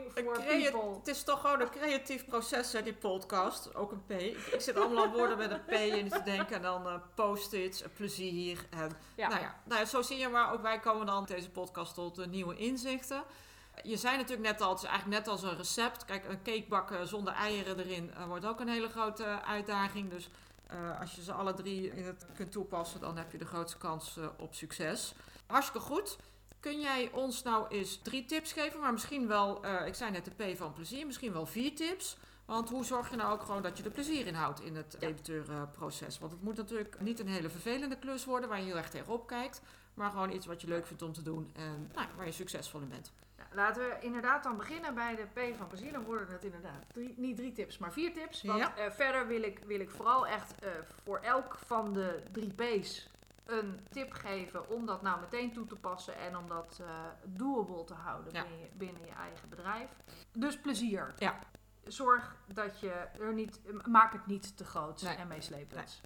het 0.97 1.07
is 1.07 1.23
toch 1.23 1.41
gewoon 1.41 1.61
een 1.61 1.69
creatief 1.69 2.25
proces, 2.25 2.71
hè, 2.71 2.83
die 2.83 2.93
podcast. 2.93 3.75
Ook 3.75 3.91
een 3.91 4.05
P. 4.05 4.11
Ik, 4.11 4.37
ik 4.37 4.61
zit 4.61 4.75
allemaal 4.77 5.03
aan 5.03 5.11
woorden 5.11 5.37
met 5.37 5.51
een 5.51 5.65
P 5.65 5.71
in 5.71 6.09
te 6.09 6.21
denken. 6.23 6.55
En 6.55 6.61
dan 6.61 6.87
eh, 6.87 6.93
post-its, 7.15 7.83
plezier. 7.93 8.65
En, 8.69 8.91
Ja. 9.15 9.27
Nou 9.27 9.41
ja, 9.41 9.55
nou, 9.63 9.85
zo 9.85 10.01
zie 10.01 10.17
je 10.17 10.27
maar. 10.27 10.53
Ook 10.53 10.61
wij 10.61 10.79
komen 10.79 11.05
dan 11.05 11.25
deze 11.25 11.49
podcast 11.49 11.93
tot 11.93 12.17
eh, 12.17 12.27
nieuwe 12.27 12.55
inzichten. 12.55 13.23
Je 13.83 13.97
zei 13.97 14.17
natuurlijk 14.17 14.49
net 14.49 14.61
al, 14.61 14.69
het 14.69 14.83
is 14.83 14.87
eigenlijk 14.87 15.19
net 15.19 15.27
als 15.27 15.43
een 15.43 15.57
recept. 15.57 16.05
Kijk, 16.05 16.25
een 16.27 16.41
cake 16.41 16.65
bakken 16.69 17.07
zonder 17.07 17.33
eieren 17.33 17.79
erin 17.79 18.13
eh, 18.13 18.25
wordt 18.25 18.45
ook 18.45 18.59
een 18.59 18.69
hele 18.69 18.89
grote 18.89 19.41
uitdaging. 19.41 20.09
Dus 20.09 20.29
als 20.99 21.15
je 21.15 21.23
ze 21.23 21.33
alle 21.33 21.53
drie 21.53 21.95
in 21.95 22.05
het 22.05 22.25
kunt 22.35 22.51
toepassen, 22.51 22.99
dan 22.99 23.17
heb 23.17 23.31
je 23.31 23.37
de 23.37 23.45
grootste 23.45 23.77
kans 23.77 24.17
op 24.37 24.53
succes. 24.53 25.13
Hartstikke 25.47 25.87
goed. 25.87 26.17
Kun 26.59 26.79
jij 26.79 27.09
ons 27.13 27.43
nou 27.43 27.67
eens 27.67 27.97
drie 28.01 28.25
tips 28.25 28.53
geven, 28.53 28.79
maar 28.79 28.91
misschien 28.91 29.27
wel, 29.27 29.63
eh, 29.63 29.87
ik 29.87 29.95
zei 29.95 30.11
net 30.11 30.25
de 30.25 30.53
P 30.53 30.57
van 30.57 30.73
plezier, 30.73 31.05
misschien 31.05 31.33
wel 31.33 31.45
vier 31.45 31.75
tips. 31.75 32.17
Want 32.45 32.69
hoe 32.69 32.85
zorg 32.85 33.09
je 33.09 33.15
nou 33.15 33.31
ook 33.33 33.41
gewoon 33.43 33.61
dat 33.61 33.77
je 33.77 33.83
er 33.83 33.91
plezier 33.91 34.27
in 34.27 34.33
houdt 34.33 34.61
in 34.61 34.75
het 34.75 34.95
debiteurenproces? 34.99 36.19
Want 36.19 36.31
het 36.31 36.41
moet 36.43 36.55
natuurlijk 36.57 36.99
niet 36.99 37.19
een 37.19 37.27
hele 37.27 37.49
vervelende 37.49 37.97
klus 37.97 38.25
worden 38.25 38.49
waar 38.49 38.59
je 38.59 38.65
heel 38.65 38.77
erg 38.77 38.89
tegenop 38.89 39.27
kijkt. 39.27 39.61
Maar 39.93 40.09
gewoon 40.09 40.31
iets 40.31 40.45
wat 40.45 40.61
je 40.61 40.67
leuk 40.67 40.85
vindt 40.87 41.01
om 41.01 41.13
te 41.13 41.21
doen 41.21 41.51
en 41.55 41.91
nou, 41.95 42.07
waar 42.15 42.25
je 42.25 42.31
succesvol 42.31 42.79
in 42.81 42.89
bent. 42.89 43.11
Laten 43.53 43.81
we 43.81 43.97
inderdaad 44.01 44.43
dan 44.43 44.57
beginnen 44.57 44.93
bij 44.95 45.15
de 45.15 45.25
P 45.51 45.57
van 45.57 45.67
plezier. 45.67 45.91
Dan 45.91 46.03
worden 46.03 46.27
het 46.31 46.43
inderdaad 46.43 46.83
drie, 46.93 47.13
niet 47.17 47.35
drie 47.37 47.51
tips, 47.51 47.77
maar 47.77 47.93
vier 47.93 48.13
tips. 48.13 48.41
Want 48.43 48.59
Ja. 48.59 48.75
eh, 48.75 48.91
verder 48.91 49.27
wil 49.27 49.41
ik, 49.41 49.59
wil 49.65 49.79
ik 49.79 49.89
vooral 49.89 50.27
echt 50.27 50.53
eh, 50.59 50.69
voor 51.03 51.17
elk 51.19 51.57
van 51.65 51.93
de 51.93 52.23
drie 52.31 52.53
P's 52.53 53.09
een 53.49 53.87
tip 53.89 54.11
geven 54.13 54.69
om 54.69 54.85
dat 54.85 55.01
nou 55.01 55.19
meteen 55.19 55.53
toe 55.53 55.65
te 55.65 55.75
passen 55.75 56.17
en 56.17 56.37
om 56.37 56.47
dat 56.47 56.79
eh 56.81 56.87
doable 57.23 57.83
te 57.83 57.93
houden 57.93 58.33
Ja. 58.33 58.41
binnen, 58.41 58.59
je, 58.59 58.69
binnen 58.73 59.05
je 59.05 59.11
eigen 59.11 59.49
bedrijf. 59.49 59.89
Dus 60.33 60.59
plezier. 60.59 61.13
Ja. 61.17 61.39
Zorg 61.83 62.35
dat 62.53 62.79
je 62.79 62.91
er 63.19 63.33
niet, 63.33 63.59
maak 63.87 64.13
het 64.13 64.25
niet 64.25 64.57
te 64.57 64.65
groot 64.65 65.01
Nee. 65.01 65.15
en 65.15 65.27
meeslepend. 65.27 66.01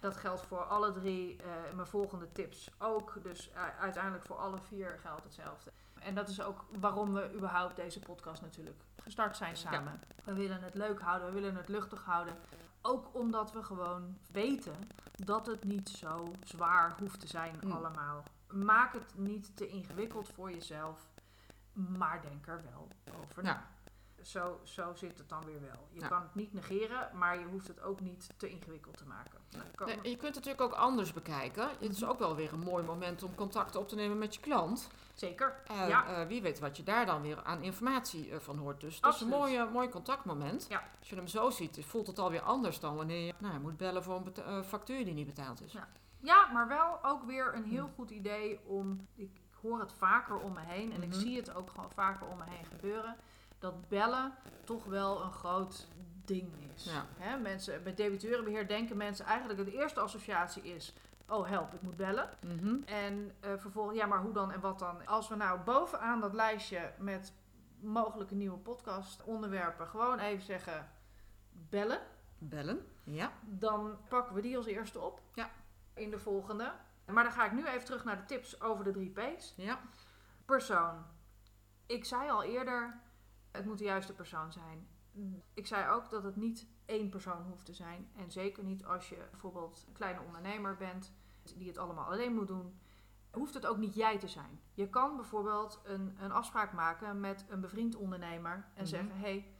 Dat 0.00 0.16
geldt 0.16 0.42
voor 0.42 0.64
alle 0.64 0.92
drie 0.92 1.36
eh, 1.42 1.74
mijn 1.74 1.86
volgende 1.86 2.32
tips 2.32 2.70
ook. 2.78 3.22
Dus 3.22 3.50
uiteindelijk 3.80 4.24
voor 4.24 4.36
alle 4.36 4.58
vier 4.58 4.98
geldt 5.02 5.24
hetzelfde. 5.24 5.70
En 6.00 6.14
dat 6.14 6.28
is 6.28 6.40
ook 6.42 6.64
waarom 6.80 7.12
we 7.14 7.32
überhaupt 7.34 7.76
deze 7.76 8.00
podcast 8.00 8.42
natuurlijk 8.42 8.80
gestart 9.02 9.36
zijn 9.36 9.56
samen. 9.56 10.00
We 10.24 10.32
willen 10.34 10.62
het 10.62 10.74
leuk 10.74 11.00
houden, 11.00 11.28
we 11.28 11.34
willen 11.34 11.56
het 11.56 11.68
luchtig 11.68 12.04
houden. 12.04 12.34
Ook 12.82 13.14
omdat 13.14 13.52
we 13.52 13.62
gewoon 13.62 14.18
weten 14.32 14.74
dat 15.24 15.46
het 15.46 15.64
niet 15.64 15.88
zo 15.88 16.32
zwaar 16.44 16.94
hoeft 16.98 17.20
te 17.20 17.26
zijn 17.26 17.54
Mm. 17.64 17.72
allemaal. 17.72 18.22
Maak 18.48 18.92
het 18.92 19.12
niet 19.18 19.56
te 19.56 19.68
ingewikkeld 19.68 20.28
voor 20.34 20.50
jezelf, 20.50 21.08
maar 21.72 22.22
denk 22.22 22.46
er 22.46 22.60
wel 22.72 22.88
over 23.22 23.42
na. 23.42 23.48
Ja. 23.50 23.66
Zo, 24.22 24.60
zo 24.62 24.94
zit 24.94 25.18
het 25.18 25.28
dan 25.28 25.44
weer 25.44 25.60
wel. 25.60 25.88
Je 25.92 26.00
Ja. 26.00 26.08
kan 26.08 26.22
het 26.22 26.34
niet 26.34 26.52
negeren, 26.52 27.10
maar 27.14 27.38
je 27.38 27.44
hoeft 27.44 27.68
het 27.68 27.82
ook 27.82 28.00
niet 28.00 28.28
te 28.36 28.48
ingewikkeld 28.48 28.96
te 28.96 29.06
maken. 29.06 29.38
Nee, 29.86 29.96
je 30.02 30.16
kunt 30.16 30.34
het 30.34 30.44
natuurlijk 30.44 30.60
ook 30.60 30.72
anders 30.72 31.12
bekijken. 31.12 31.68
Het 31.68 31.90
is 31.92 32.04
ook 32.04 32.18
wel 32.18 32.34
weer 32.36 32.52
een 32.52 32.58
mooi 32.60 32.84
moment 32.84 33.22
om 33.22 33.34
contact 33.34 33.76
op 33.76 33.88
te 33.88 33.94
nemen 33.94 34.18
met 34.18 34.34
je 34.34 34.40
klant. 34.40 34.88
Zeker. 35.14 35.62
En 35.66 35.88
ja. 35.88 36.06
eh, 36.06 36.26
wie 36.26 36.42
weet 36.42 36.58
wat 36.58 36.76
je 36.76 36.82
daar 36.82 37.06
dan 37.06 37.22
weer 37.22 37.42
aan 37.42 37.62
informatie 37.62 38.30
eh, 38.30 38.38
van 38.38 38.56
hoort. 38.58 38.80
Dus 38.80 38.98
het 39.00 39.14
is 39.14 39.20
een 39.20 39.28
mooi, 39.28 39.64
mooi 39.72 39.88
contactmoment. 39.88 40.66
Ja. 40.68 40.82
Als 40.98 41.08
je 41.08 41.16
hem 41.16 41.26
zo 41.26 41.50
ziet, 41.50 41.84
voelt 41.84 42.06
het 42.06 42.18
alweer 42.18 42.40
anders 42.42 42.80
dan 42.80 42.96
wanneer 42.96 43.26
je 43.26 43.34
nou, 43.38 43.52
je 43.54 43.60
moet 43.60 43.76
bellen 43.76 44.02
voor 44.02 44.16
een 44.16 44.34
eh, 44.44 44.62
factuur 44.62 45.04
die 45.04 45.14
niet 45.14 45.26
betaald 45.26 45.62
is. 45.62 45.72
Ja. 45.72 45.88
Ja, 46.22 46.46
maar 46.52 46.68
wel 46.68 47.04
ook 47.04 47.24
weer 47.24 47.54
een 47.54 47.64
heel 47.64 47.90
goed 47.94 48.10
idee 48.10 48.60
om. 48.64 49.06
Ik 49.14 49.30
hoor 49.60 49.80
het 49.80 49.92
vaker 49.92 50.36
om 50.38 50.52
me 50.52 50.60
heen 50.60 50.92
en 50.92 51.02
ik 51.02 51.08
Mhm. 51.08 51.18
zie 51.18 51.36
het 51.36 51.54
ook 51.54 51.70
gewoon 51.70 51.90
vaker 51.90 52.26
om 52.26 52.36
me 52.38 52.44
heen 52.48 52.64
gebeuren. 52.64 53.16
Dat 53.60 53.88
bellen 53.88 54.34
toch 54.64 54.84
wel 54.84 55.22
een 55.22 55.32
groot 55.32 55.88
ding 56.24 56.52
is. 56.74 56.84
Ja. 56.84 57.06
Hè, 57.18 57.38
mensen, 57.38 57.82
bij 57.82 57.94
debiteurenbeheer 57.94 58.68
denken 58.68 58.96
mensen 58.96 59.24
eigenlijk 59.24 59.64
de 59.64 59.72
eerste 59.72 60.00
associatie 60.00 60.62
is... 60.62 60.94
Oh 61.28 61.48
help, 61.48 61.74
ik 61.74 61.82
moet 61.82 61.96
bellen. 61.96 62.28
Mhm. 62.40 62.82
En 62.84 63.32
eh, 63.40 63.50
vervolgens, 63.56 63.98
ja, 63.98 64.06
maar 64.06 64.20
hoe 64.20 64.32
dan 64.32 64.52
en 64.52 64.60
wat 64.60 64.78
dan? 64.78 65.06
Als 65.06 65.28
we 65.28 65.34
nou 65.34 65.60
bovenaan 65.60 66.20
dat 66.20 66.34
lijstje 66.34 66.92
met 66.98 67.32
mogelijke 67.80 68.34
nieuwe 68.34 68.58
podcast 68.58 69.24
onderwerpen 69.24 69.86
gewoon 69.86 70.18
even 70.18 70.44
zeggen 70.44 70.88
bellen, 71.50 72.00
Bellen. 72.38 72.86
Ja. 73.04 73.32
dan 73.42 73.98
pakken 74.08 74.34
we 74.34 74.40
die 74.40 74.56
als 74.56 74.66
eerste 74.66 75.00
op. 75.00 75.20
Ja. 75.34 75.50
In 75.94 76.10
de 76.10 76.18
volgende. 76.18 76.72
Maar 77.06 77.24
dan 77.24 77.32
ga 77.32 77.44
ik 77.44 77.52
nu 77.52 77.66
even 77.66 77.84
terug 77.84 78.04
naar 78.04 78.16
de 78.16 78.24
tips 78.24 78.60
over 78.60 78.84
de 78.84 78.90
drie 78.90 79.10
P's. 79.10 79.54
Ja. 79.56 79.80
Persoon. 80.44 81.04
Ik 81.86 82.04
zei 82.04 82.30
al 82.30 82.42
eerder, 82.42 83.00
het 83.50 83.64
moet 83.64 83.78
de 83.78 83.84
juiste 83.84 84.12
persoon 84.14 84.52
zijn. 84.52 84.88
Ik 85.54 85.66
zei 85.66 85.90
ook 85.90 86.10
dat 86.10 86.22
het 86.22 86.36
niet 86.36 86.66
één 86.84 87.08
persoon 87.08 87.42
hoeft 87.42 87.66
te 87.66 87.72
zijn. 87.74 88.10
En 88.16 88.30
zeker 88.30 88.64
niet 88.64 88.84
als 88.84 89.08
je 89.08 89.26
bijvoorbeeld 89.30 89.84
een 89.86 89.92
kleine 89.92 90.20
ondernemer 90.20 90.76
bent 90.76 91.12
die 91.56 91.68
het 91.68 91.78
allemaal 91.78 92.10
alleen 92.10 92.34
moet 92.34 92.46
doen. 92.48 92.78
Hoeft 93.30 93.54
het 93.54 93.66
ook 93.66 93.76
niet 93.76 93.94
jij 93.94 94.18
te 94.18 94.28
zijn. 94.28 94.60
Je 94.74 94.88
kan 94.88 95.16
bijvoorbeeld 95.16 95.80
een, 95.84 96.16
een 96.20 96.32
afspraak 96.32 96.72
maken 96.72 97.20
met 97.20 97.44
een 97.48 97.60
bevriend 97.60 97.94
ondernemer 97.96 98.52
en 98.54 98.64
Mhm. 98.74 98.84
zeggen: 98.86 99.10
hé, 99.12 99.18
hey, 99.20 99.54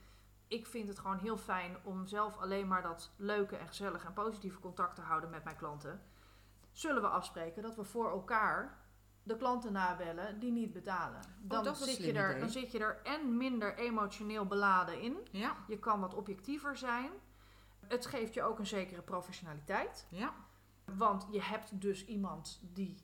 ik 0.49 0.67
vind 0.67 0.89
het 0.89 0.99
gewoon 0.99 1.19
heel 1.19 1.37
fijn 1.37 1.77
om 1.85 2.07
zelf 2.07 2.39
alleen 2.39 2.69
maar 2.69 2.83
dat 2.83 3.11
leuke 3.17 3.57
en 3.57 3.67
gezellige 3.67 4.07
en 4.07 4.13
positieve 4.13 4.59
contact 4.61 4.95
te 4.95 5.03
houden 5.03 5.31
met 5.31 5.45
mijn 5.45 5.57
klanten. 5.57 6.03
Zullen 6.73 7.03
we 7.03 7.09
afspreken 7.09 7.63
dat 7.63 7.77
we 7.77 7.85
voor 7.85 8.11
elkaar 8.11 8.79
de 9.31 9.37
klanten 9.37 9.73
nabellen 9.73 10.39
die 10.39 10.53
niet 10.53 10.73
betalen? 10.73 11.21
Dan, 11.41 11.67
is 11.67 11.81
een 11.81 11.87
zit, 11.87 11.97
je 11.97 12.13
er, 12.13 12.29
idee. 12.29 12.41
dan 12.41 12.51
zit 12.51 12.73
je 12.73 12.79
er 12.79 13.01
en 13.03 13.37
minder 13.37 13.79
emotioneel 13.79 14.47
beladen 14.47 15.01
in. 15.01 15.17
Ja. 15.31 15.57
Je 15.67 15.79
kan 15.79 16.01
wat 16.01 16.15
objectiever 16.15 16.77
zijn. 16.77 17.11
Het 17.87 18.07
geeft 18.07 18.35
je 18.35 18.43
ook 18.43 18.59
een 18.59 18.67
zekere 18.67 19.03
professionaliteit. 19.03 20.07
Ja. 20.09 20.35
Want 20.85 21.27
je 21.31 21.43
hebt 21.43 21.81
dus 21.81 22.05
iemand 22.07 22.61
die 22.73 22.97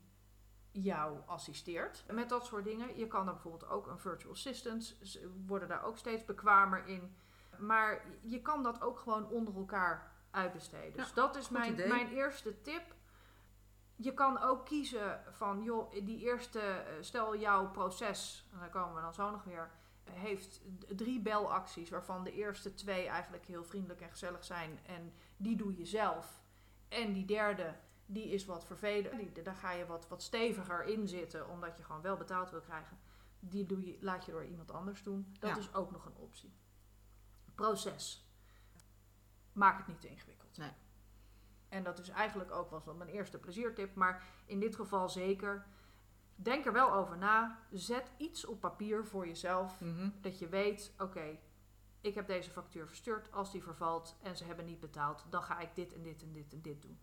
jou 0.71 1.19
assisteert 1.27 2.05
met 2.13 2.29
dat 2.29 2.47
soort 2.47 2.65
dingen. 2.65 2.99
Je 2.99 3.07
kan 3.07 3.27
er 3.27 3.33
bijvoorbeeld 3.33 3.71
ook 3.71 3.87
een 3.87 3.99
virtual 3.99 4.33
assistant, 4.33 4.97
ze 5.03 5.31
worden 5.47 5.69
daar 5.69 5.85
ook 5.85 5.97
steeds 5.97 6.25
bekwamer 6.25 6.87
in. 6.87 7.17
Maar 7.59 8.05
je 8.23 8.43
kan 8.43 8.63
dat 8.63 8.81
ook 8.83 8.99
gewoon 8.99 9.29
onder 9.29 9.55
elkaar 9.57 10.13
uitbesteden. 10.31 10.93
Dus 10.97 11.09
Ja, 11.09 11.15
dat 11.15 11.37
is 11.37 11.49
mijn, 11.49 11.73
idee. 11.73 11.89
mijn 11.89 12.09
eerste 12.09 12.61
tip. 12.61 12.95
Je 13.97 14.15
kan 14.15 14.39
ook 14.39 14.65
kiezen 14.67 15.21
van, 15.31 15.63
joh, 15.63 15.93
die 15.93 16.19
eerste, 16.21 16.61
eh, 16.61 16.93
stel 17.01 17.37
jouw 17.37 17.71
proces, 17.71 18.47
en 18.53 18.59
daar 18.59 18.71
komen 18.71 18.95
we 18.95 19.01
dan 19.01 19.15
zo 19.15 19.31
nog 19.31 19.45
weer, 19.45 19.71
heeft 20.11 20.61
drie 20.97 21.21
belacties, 21.21 21.91
waarvan 21.91 22.25
de 22.25 22.33
eerste 22.33 22.75
twee 22.75 23.07
eigenlijk 23.07 23.45
heel 23.47 23.65
vriendelijk 23.65 24.01
en 24.01 24.11
gezellig 24.11 24.45
zijn. 24.45 24.79
En 24.87 25.13
die 25.37 25.57
doe 25.57 25.77
je 25.77 25.85
zelf. 25.87 26.43
En 26.89 27.13
die 27.13 27.25
derde, 27.25 27.75
die 28.07 28.29
is 28.29 28.45
wat 28.45 28.65
vervelend. 28.65 29.35
Die, 29.35 29.43
daar 29.43 29.55
ga 29.55 29.71
je 29.73 29.87
wat, 29.87 30.09
wat 30.09 30.23
steviger 30.23 30.85
in 30.85 31.09
zitten, 31.09 31.49
omdat 31.49 31.77
je 31.77 31.83
gewoon 31.85 32.03
wel 32.03 32.17
betaald 32.17 32.51
wil 32.51 32.61
krijgen. 32.61 32.99
Die 33.41 33.67
doe 33.67 33.87
je, 33.87 33.97
laat 34.01 34.25
je 34.25 34.33
door 34.33 34.45
iemand 34.45 34.71
anders 34.71 35.03
doen. 35.03 35.37
Dat 35.41 35.51
Ja. 35.51 35.57
is 35.57 35.75
ook 35.75 35.91
nog 35.91 36.05
een 36.05 36.17
optie. 36.17 36.53
Proces. 37.55 38.31
Maak 39.53 39.79
het 39.79 39.87
niet 39.87 40.01
te 40.01 40.09
ingewikkeld. 40.09 40.57
Nee. 40.57 40.71
En 41.69 41.83
dat 41.83 41.99
is 41.99 42.09
eigenlijk 42.09 42.51
ook 42.53 42.71
was 42.71 42.85
wel 42.85 42.95
mijn 42.95 43.11
eerste 43.11 43.39
pleziertip, 43.39 43.95
maar 43.95 44.25
in 44.47 44.61
dit 44.61 44.77
geval 44.77 45.09
zeker. 45.09 45.67
Denk 46.35 46.67
er 46.67 46.73
wel 46.73 46.93
over 46.93 47.19
na. 47.19 47.59
Zet 47.71 48.11
iets 48.17 48.45
op 48.45 48.61
papier 48.61 49.05
voor 49.05 49.27
jezelf. 49.27 49.81
Mhm. 49.81 50.11
Dat 50.21 50.39
je 50.39 50.49
weet, 50.49 50.93
oké, 50.99 51.39
ik 52.01 52.15
heb 52.15 52.27
deze 52.27 52.51
factuur 52.51 52.87
verstuurd. 52.87 53.33
Als 53.33 53.53
die 53.53 53.63
vervalt 53.63 54.17
en 54.23 54.37
ze 54.37 54.45
hebben 54.45 54.65
niet 54.65 54.81
betaald, 54.81 55.25
dan 55.31 55.43
ga 55.43 55.59
ik 55.59 55.75
dit 55.75 55.95
en 55.95 56.03
dit 56.03 56.23
en 56.23 56.33
dit 56.33 56.53
en 56.53 56.61
dit 56.63 56.83
doen. 56.83 56.99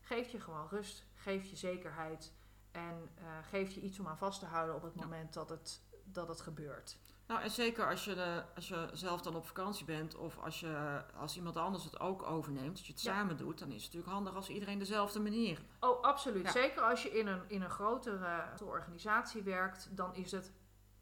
Geef 0.00 0.28
je 0.28 0.40
gewoon 0.40 0.68
rust, 0.68 1.04
geef 1.14 1.44
je 1.44 1.56
zekerheid 1.56 2.32
en 2.70 3.10
eh, 3.14 3.24
geef 3.42 3.70
je 3.70 3.80
iets 3.80 3.98
om 3.98 4.06
aan 4.06 4.18
vast 4.18 4.40
te 4.40 4.46
houden 4.46 4.74
op 4.74 4.82
het 4.82 4.94
Ja. 4.94 5.00
moment 5.02 5.32
dat 5.32 5.48
het, 5.50 5.82
dat 6.04 6.28
het 6.28 6.40
gebeurt. 6.40 6.98
Nou, 7.26 7.40
en 7.42 7.50
zeker 7.50 7.88
als 7.90 8.04
je, 8.04 8.14
eh, 8.14 8.54
als 8.54 8.68
je 8.68 8.88
zelf 8.92 9.22
dan 9.22 9.34
op 9.36 9.46
vakantie 9.46 9.84
bent 9.84 10.14
of 10.16 10.38
als, 10.38 10.60
je, 10.60 11.02
als 11.16 11.36
iemand 11.36 11.56
anders 11.56 11.84
het 11.84 12.00
ook 12.00 12.22
overneemt, 12.22 12.70
als 12.76 12.86
je 12.86 12.92
het 12.92 13.02
Ja. 13.02 13.12
samen 13.12 13.36
doet, 13.36 13.58
dan 13.58 13.68
is 13.68 13.74
het 13.74 13.84
natuurlijk 13.84 14.12
handig 14.12 14.34
als 14.34 14.48
iedereen 14.48 14.78
dezelfde 14.78 15.20
manier. 15.20 15.62
Oh, 15.80 16.02
absoluut. 16.02 16.44
Ja. 16.44 16.50
Zeker 16.50 16.82
als 16.82 17.02
je 17.02 17.18
in 17.18 17.26
een, 17.26 17.42
in 17.46 17.62
een 17.62 17.70
grotere 17.70 18.44
organisatie 18.64 19.42
werkt, 19.42 19.96
dan 19.96 20.14
is 20.14 20.32
het 20.32 20.52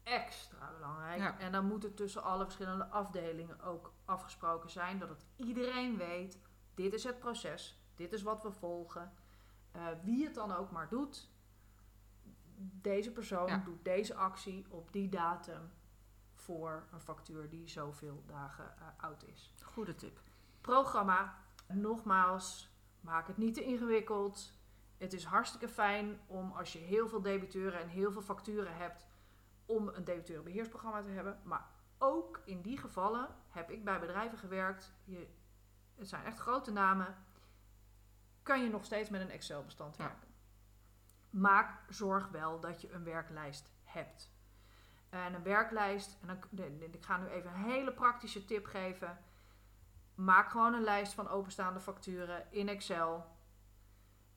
extra 0.03 0.71
belangrijk. 0.73 1.19
Ja. 1.19 1.39
En 1.39 1.51
dan 1.51 1.65
moet 1.65 1.83
het 1.83 1.95
tussen 1.97 2.23
alle 2.23 2.43
verschillende 2.43 2.85
afdelingen 2.87 3.61
ook 3.61 3.93
afgesproken 4.05 4.69
zijn. 4.69 4.99
Dat 4.99 5.09
het 5.09 5.25
iedereen 5.35 5.97
weet, 5.97 6.39
dit 6.73 6.93
is 6.93 7.03
het 7.03 7.19
proces, 7.19 7.79
dit 7.95 8.13
is 8.13 8.21
wat 8.23 8.41
we 8.43 8.51
volgen. 8.51 9.13
Eh, 9.71 9.81
wie 10.03 10.25
het 10.25 10.35
dan 10.35 10.51
ook 10.55 10.71
maar 10.71 10.89
doet, 10.89 11.29
deze 12.81 13.11
persoon 13.11 13.61
doet 13.63 13.83
deze 13.85 14.15
actie 14.15 14.65
op 14.69 14.91
die 14.91 15.09
datum 15.09 15.71
voor 16.45 16.87
een 16.91 17.01
factuur 17.01 17.49
die 17.49 17.67
zoveel 17.67 18.23
dagen 18.25 18.77
eh, 18.77 18.87
oud 18.97 19.23
is. 19.23 19.53
Goede 19.63 19.95
tip. 19.95 20.19
Programma, 20.61 21.37
nogmaals, 21.67 22.69
maak 22.99 23.27
het 23.27 23.37
niet 23.37 23.53
te 23.53 23.63
ingewikkeld. 23.63 24.53
Het 24.97 25.13
is 25.13 25.23
hartstikke 25.23 25.67
fijn 25.69 26.19
om 26.27 26.51
als 26.51 26.73
je 26.73 26.79
heel 26.79 27.07
veel 27.07 27.21
debiteuren 27.21 27.79
en 27.79 27.87
heel 27.87 28.11
veel 28.11 28.21
facturen 28.21 28.75
hebt, 28.77 29.07
om 29.65 29.87
een 29.87 30.03
debiteurenbeheersprogramma 30.03 31.01
te 31.01 31.09
hebben. 31.09 31.39
Maar 31.43 31.67
ook 31.97 32.41
in 32.45 32.61
die 32.61 32.77
gevallen 32.77 33.27
heb 33.49 33.71
ik 33.71 33.83
bij 33.83 33.99
bedrijven 33.99 34.37
gewerkt. 34.37 34.93
Je, 35.03 35.27
het 35.95 36.07
zijn 36.09 36.25
echt 36.25 36.39
grote 36.39 36.71
namen. 36.71 37.15
Kan 38.43 38.63
je 38.63 38.69
nog 38.69 38.85
steeds 38.85 39.09
met 39.09 39.21
een 39.21 39.29
Excel-bestand 39.29 39.97
Ja. 39.97 40.03
werken. 40.03 40.27
Maak 41.29 41.93
zorg 41.93 42.27
wel 42.27 42.59
dat 42.59 42.81
je 42.81 42.91
een 42.91 43.03
werklijst 43.03 43.71
hebt. 43.83 44.34
En 45.15 45.33
een 45.33 45.43
werklijst, 45.43 46.17
en 46.21 46.27
dan, 46.27 46.81
ik 46.91 47.05
ga 47.05 47.17
nu 47.17 47.27
even 47.27 47.49
een 47.49 47.71
hele 47.71 47.93
praktische 47.93 48.45
tip 48.45 48.65
geven. 48.65 49.17
Maak 50.15 50.49
gewoon 50.49 50.73
een 50.73 50.83
lijst 50.83 51.13
van 51.13 51.29
openstaande 51.29 51.79
facturen 51.79 52.45
in 52.51 52.69
Excel. 52.69 53.25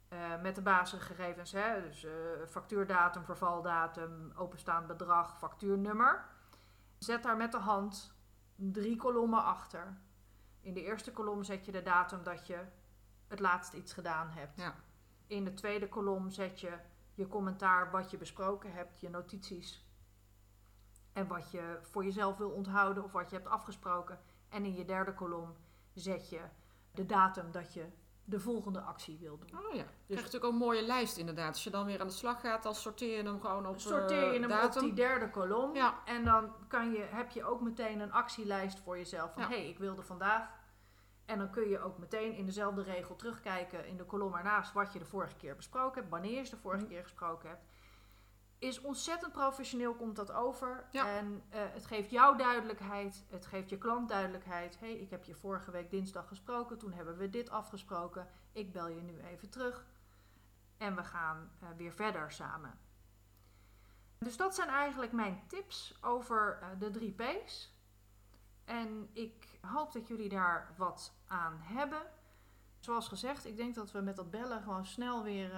Eh, 0.08 0.40
met 0.42 0.54
de 0.54 0.62
basisgegevens, 0.62 1.52
hè? 1.52 1.82
dus 1.82 2.04
eh, 2.04 2.12
factuurdatum, 2.48 3.24
vervaldatum, 3.24 4.32
openstaand 4.36 4.86
bedrag, 4.86 5.38
factuurnummer. 5.38 6.24
Zet 6.98 7.22
daar 7.22 7.36
met 7.36 7.52
de 7.52 7.58
hand 7.58 8.16
drie 8.54 8.96
kolommen 8.96 9.44
achter. 9.44 9.96
In 10.60 10.74
de 10.74 10.84
eerste 10.84 11.12
kolom 11.12 11.42
zet 11.42 11.64
je 11.64 11.72
de 11.72 11.82
datum 11.82 12.22
dat 12.22 12.46
je 12.46 12.64
het 13.26 13.40
laatst 13.40 13.72
iets 13.72 13.92
gedaan 13.92 14.30
hebt. 14.30 14.60
Ja. 14.60 14.74
In 15.26 15.44
de 15.44 15.54
tweede 15.54 15.88
kolom 15.88 16.30
zet 16.30 16.60
je 16.60 16.78
je 17.14 17.28
commentaar, 17.28 17.90
wat 17.90 18.10
je 18.10 18.16
besproken 18.16 18.72
hebt, 18.72 19.00
je 19.00 19.10
notities. 19.10 19.87
En 21.18 21.26
wat 21.26 21.50
je 21.50 21.78
voor 21.82 22.04
jezelf 22.04 22.36
wil 22.36 22.50
onthouden 22.50 23.04
of 23.04 23.12
wat 23.12 23.30
je 23.30 23.36
hebt 23.36 23.48
afgesproken. 23.48 24.18
En 24.48 24.64
in 24.64 24.74
je 24.74 24.84
derde 24.84 25.14
kolom 25.14 25.54
zet 25.94 26.28
je 26.28 26.40
de 26.92 27.06
datum 27.06 27.50
dat 27.50 27.74
je 27.74 27.86
de 28.24 28.40
volgende 28.40 28.80
actie 28.80 29.18
wil 29.20 29.38
doen. 29.38 29.58
Oh 29.58 29.74
ja. 29.74 29.76
Je 29.76 29.84
krijgt 29.84 30.24
natuurlijk 30.24 30.44
ook 30.44 30.52
een 30.52 30.58
mooie 30.66 30.82
lijst 30.82 31.16
inderdaad. 31.16 31.48
Als 31.52 31.64
je 31.64 31.70
dan 31.70 31.86
weer 31.86 32.00
aan 32.00 32.06
de 32.06 32.12
slag 32.12 32.40
gaat, 32.40 32.62
dan 32.62 32.74
sorteer 32.74 33.16
je 33.16 33.22
hem 33.22 33.40
gewoon 33.40 33.66
op 33.66 33.80
Sorteer 33.80 34.18
je 34.24 34.32
eh, 34.34 34.40
hem 34.40 34.48
datum. 34.48 34.82
op 34.82 34.88
die 34.88 34.92
derde 34.96 35.30
kolom. 35.30 35.74
Ja. 35.74 35.94
En 36.04 36.24
dan 36.24 36.52
kan 36.68 36.90
je, 36.92 36.98
heb 37.10 37.30
je 37.30 37.44
ook 37.44 37.60
meteen 37.60 38.00
een 38.00 38.12
actielijst 38.12 38.78
voor 38.80 38.96
jezelf. 38.96 39.32
Van 39.32 39.42
Ja. 39.42 39.48
hey, 39.48 39.68
ik 39.68 39.78
wilde 39.78 40.02
vandaag. 40.02 40.48
En 41.26 41.38
dan 41.38 41.50
kun 41.50 41.68
je 41.68 41.80
ook 41.80 41.98
meteen 41.98 42.32
in 42.34 42.46
dezelfde 42.46 42.82
regel 42.82 43.16
terugkijken 43.16 43.86
in 43.86 43.96
de 43.96 44.04
kolom 44.04 44.34
ernaast 44.34 44.72
wat 44.72 44.92
je 44.92 44.98
de 44.98 45.04
vorige 45.04 45.36
keer 45.36 45.56
besproken 45.56 46.00
hebt. 46.00 46.10
Wanneer 46.12 46.42
je 46.44 46.50
de 46.50 46.56
vorige 46.56 46.82
Mhm. 46.84 46.92
keer 46.92 47.02
gesproken 47.02 47.48
hebt. 47.48 47.62
Is 48.58 48.80
ontzettend 48.80 49.32
professioneel, 49.32 49.94
komt 49.94 50.16
dat 50.16 50.32
over. 50.32 50.86
Ja. 50.90 51.06
En 51.06 51.42
eh, 51.48 51.60
het 51.72 51.86
geeft 51.86 52.10
jou 52.10 52.38
duidelijkheid. 52.38 53.24
Het 53.28 53.46
geeft 53.46 53.68
je 53.68 53.78
klant 53.78 54.08
duidelijkheid. 54.08 54.78
Hé, 54.80 54.86
hey, 54.86 54.96
ik 54.96 55.10
heb 55.10 55.24
je 55.24 55.34
vorige 55.34 55.70
week 55.70 55.90
dinsdag 55.90 56.28
gesproken. 56.28 56.78
Toen 56.78 56.92
hebben 56.92 57.16
we 57.16 57.30
dit 57.30 57.50
afgesproken. 57.50 58.28
Ik 58.52 58.72
bel 58.72 58.88
je 58.88 59.02
nu 59.02 59.20
even 59.20 59.50
terug. 59.50 59.86
En 60.76 60.96
we 60.96 61.04
gaan 61.04 61.50
eh, 61.60 61.68
weer 61.76 61.92
verder 61.92 62.32
samen. 62.32 62.78
Dus 64.18 64.36
dat 64.36 64.54
zijn 64.54 64.68
eigenlijk 64.68 65.12
mijn 65.12 65.42
tips 65.46 65.98
over 66.00 66.58
eh, 66.60 66.68
de 66.78 66.90
drie 66.90 67.14
P's. 67.14 67.76
En 68.64 69.10
ik 69.12 69.58
hoop 69.60 69.92
dat 69.92 70.08
jullie 70.08 70.28
daar 70.28 70.74
wat 70.76 71.14
aan 71.26 71.58
hebben. 71.62 72.02
Zoals 72.78 73.08
gezegd, 73.08 73.44
ik 73.44 73.56
denk 73.56 73.74
dat 73.74 73.92
we 73.92 74.00
met 74.00 74.16
dat 74.16 74.30
bellen 74.30 74.62
gewoon 74.62 74.86
snel 74.86 75.22
weer, 75.22 75.52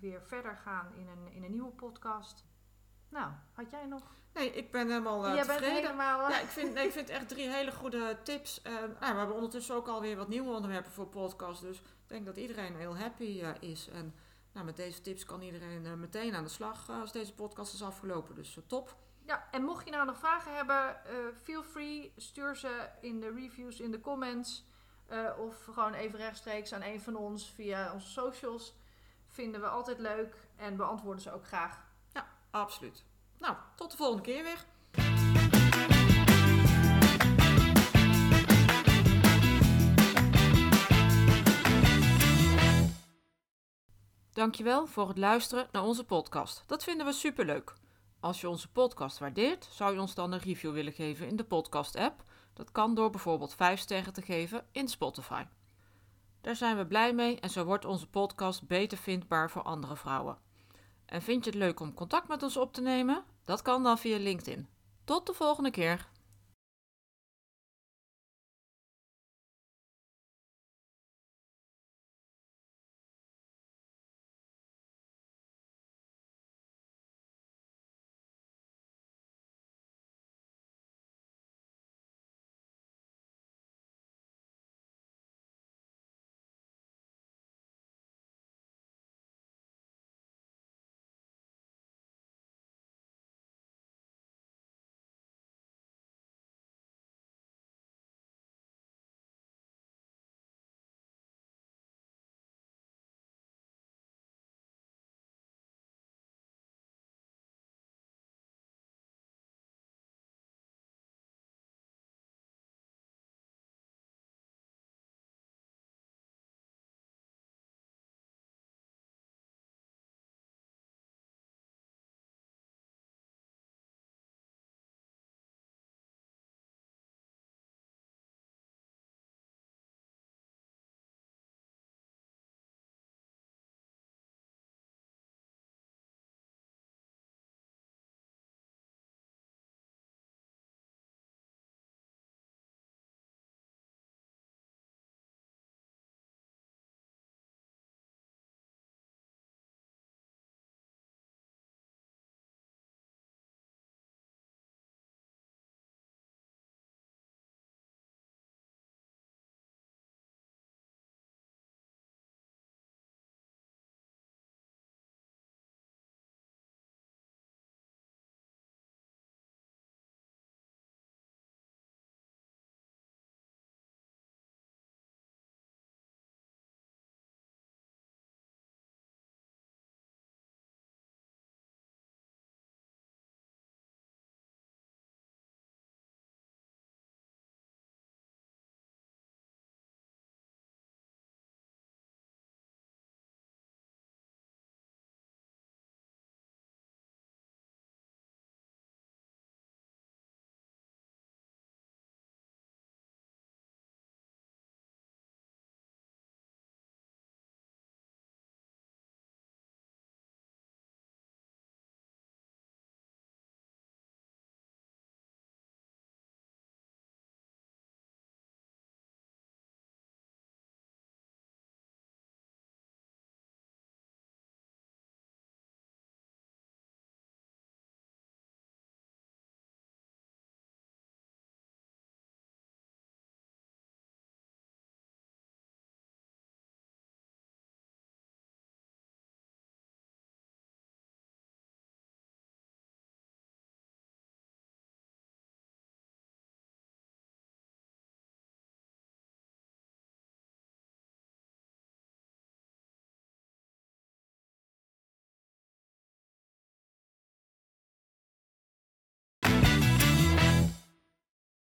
weer 0.00 0.22
verder 0.22 0.56
gaan 0.56 0.92
in 0.94 1.08
een, 1.08 1.32
in 1.32 1.44
een 1.44 1.50
nieuwe 1.50 1.70
podcast. 1.72 2.44
Nou, 3.08 3.32
had 3.52 3.70
jij 3.70 3.86
nog? 3.86 4.02
Nee, 4.34 4.50
ik 4.52 4.70
ben 4.72 4.88
helemaal 4.88 5.26
eh, 5.26 5.34
jij 5.34 5.46
bent 5.46 5.58
tevreden. 5.58 5.82
helemaal... 5.82 6.22
eh, 6.24 6.30
Ja, 6.30 6.40
ik 6.40 6.48
vind, 6.48 6.74
nee, 6.74 6.86
ik 6.86 6.92
vind 6.92 7.08
echt 7.08 7.28
drie 7.28 7.48
hele 7.48 7.72
goede 7.72 8.18
tips. 8.22 8.62
En, 8.62 8.72
nou, 9.00 9.12
we 9.12 9.18
hebben 9.18 9.34
ondertussen 9.34 9.74
ook 9.74 9.88
alweer 9.88 10.16
wat 10.16 10.28
nieuwe 10.28 10.52
onderwerpen 10.54 10.92
voor 10.92 11.06
podcast. 11.06 11.60
Dus 11.60 11.78
ik 11.78 11.84
denk 12.06 12.26
dat 12.26 12.36
iedereen 12.36 12.76
heel 12.76 12.96
happy 12.98 13.40
eh, 13.42 13.70
is. 13.70 13.88
En 13.88 14.14
Nou, 14.52 14.66
met 14.66 14.76
deze 14.76 15.00
tips 15.00 15.24
kan 15.24 15.42
iedereen 15.42 15.86
eh, 15.86 15.92
meteen 15.92 16.34
aan 16.34 16.44
de 16.44 16.50
slag 16.50 16.88
eh, 16.88 17.00
als 17.00 17.12
deze 17.12 17.34
podcast 17.34 17.74
is 17.74 17.82
afgelopen. 17.82 18.34
Dus 18.34 18.56
eh, 18.56 18.62
top. 18.66 18.96
Ja, 19.26 19.48
en 19.50 19.62
mocht 19.64 19.84
je 19.84 19.90
nou 19.90 20.06
nog 20.06 20.18
vragen 20.18 20.54
hebben, 20.54 21.04
eh, 21.04 21.14
feel 21.42 21.62
free. 21.62 22.12
Stuur 22.16 22.56
ze 22.56 22.88
in 23.00 23.20
de 23.20 23.30
reviews, 23.32 23.80
in 23.80 23.90
de 23.90 24.00
comments. 24.00 24.68
eh, 25.06 25.30
of 25.38 25.64
gewoon 25.64 25.92
even 25.94 26.18
rechtstreeks 26.18 26.72
aan 26.72 26.82
een 26.82 27.00
van 27.00 27.16
ons 27.16 27.50
via 27.50 27.92
onze 27.92 28.08
socials. 28.08 28.74
Vinden 29.30 29.60
we 29.60 29.66
altijd 29.66 29.98
leuk 29.98 30.36
en 30.56 30.76
beantwoorden 30.76 31.22
ze 31.22 31.32
ook 31.32 31.46
graag. 31.46 31.88
Absoluut. 32.50 33.04
Nou, 33.38 33.56
tot 33.74 33.90
de 33.90 33.96
volgende 33.96 34.22
keer 34.22 34.42
weer. 34.42 34.64
Dankjewel 44.32 44.86
voor 44.86 45.08
het 45.08 45.18
luisteren 45.18 45.68
naar 45.72 45.84
onze 45.84 46.04
podcast. 46.04 46.64
Dat 46.66 46.84
vinden 46.84 47.06
we 47.06 47.12
superleuk. 47.12 47.74
Als 48.20 48.40
je 48.40 48.48
onze 48.48 48.72
podcast 48.72 49.18
waardeert, 49.18 49.68
zou 49.70 49.94
je 49.94 50.00
ons 50.00 50.14
dan 50.14 50.32
een 50.32 50.38
review 50.38 50.72
willen 50.72 50.92
geven 50.92 51.28
in 51.28 51.36
de 51.36 51.44
podcast-app. 51.44 52.24
Dat 52.54 52.72
kan 52.72 52.94
door 52.94 53.10
bijvoorbeeld 53.10 53.54
5 53.54 53.80
sterren 53.80 54.12
te 54.12 54.22
geven 54.22 54.66
in 54.72 54.88
Spotify. 54.88 55.44
Daar 56.40 56.56
zijn 56.56 56.76
we 56.76 56.86
blij 56.86 57.14
mee 57.14 57.40
en 57.40 57.50
zo 57.50 57.64
wordt 57.64 57.84
onze 57.84 58.06
podcast 58.06 58.66
beter 58.66 58.98
vindbaar 58.98 59.50
voor 59.50 59.62
andere 59.62 59.96
vrouwen. 59.96 60.38
En 61.06 61.22
vind 61.22 61.44
je 61.44 61.50
het 61.50 61.58
leuk 61.58 61.80
om 61.80 61.94
contact 61.94 62.28
met 62.28 62.42
ons 62.42 62.56
op 62.56 62.72
te 62.72 62.80
nemen? 62.80 63.24
Dat 63.44 63.62
kan 63.62 63.82
dan 63.82 63.98
via 63.98 64.18
LinkedIn. 64.18 64.68
Tot 65.04 65.26
de 65.26 65.32
volgende 65.32 65.70
keer. 65.70 66.08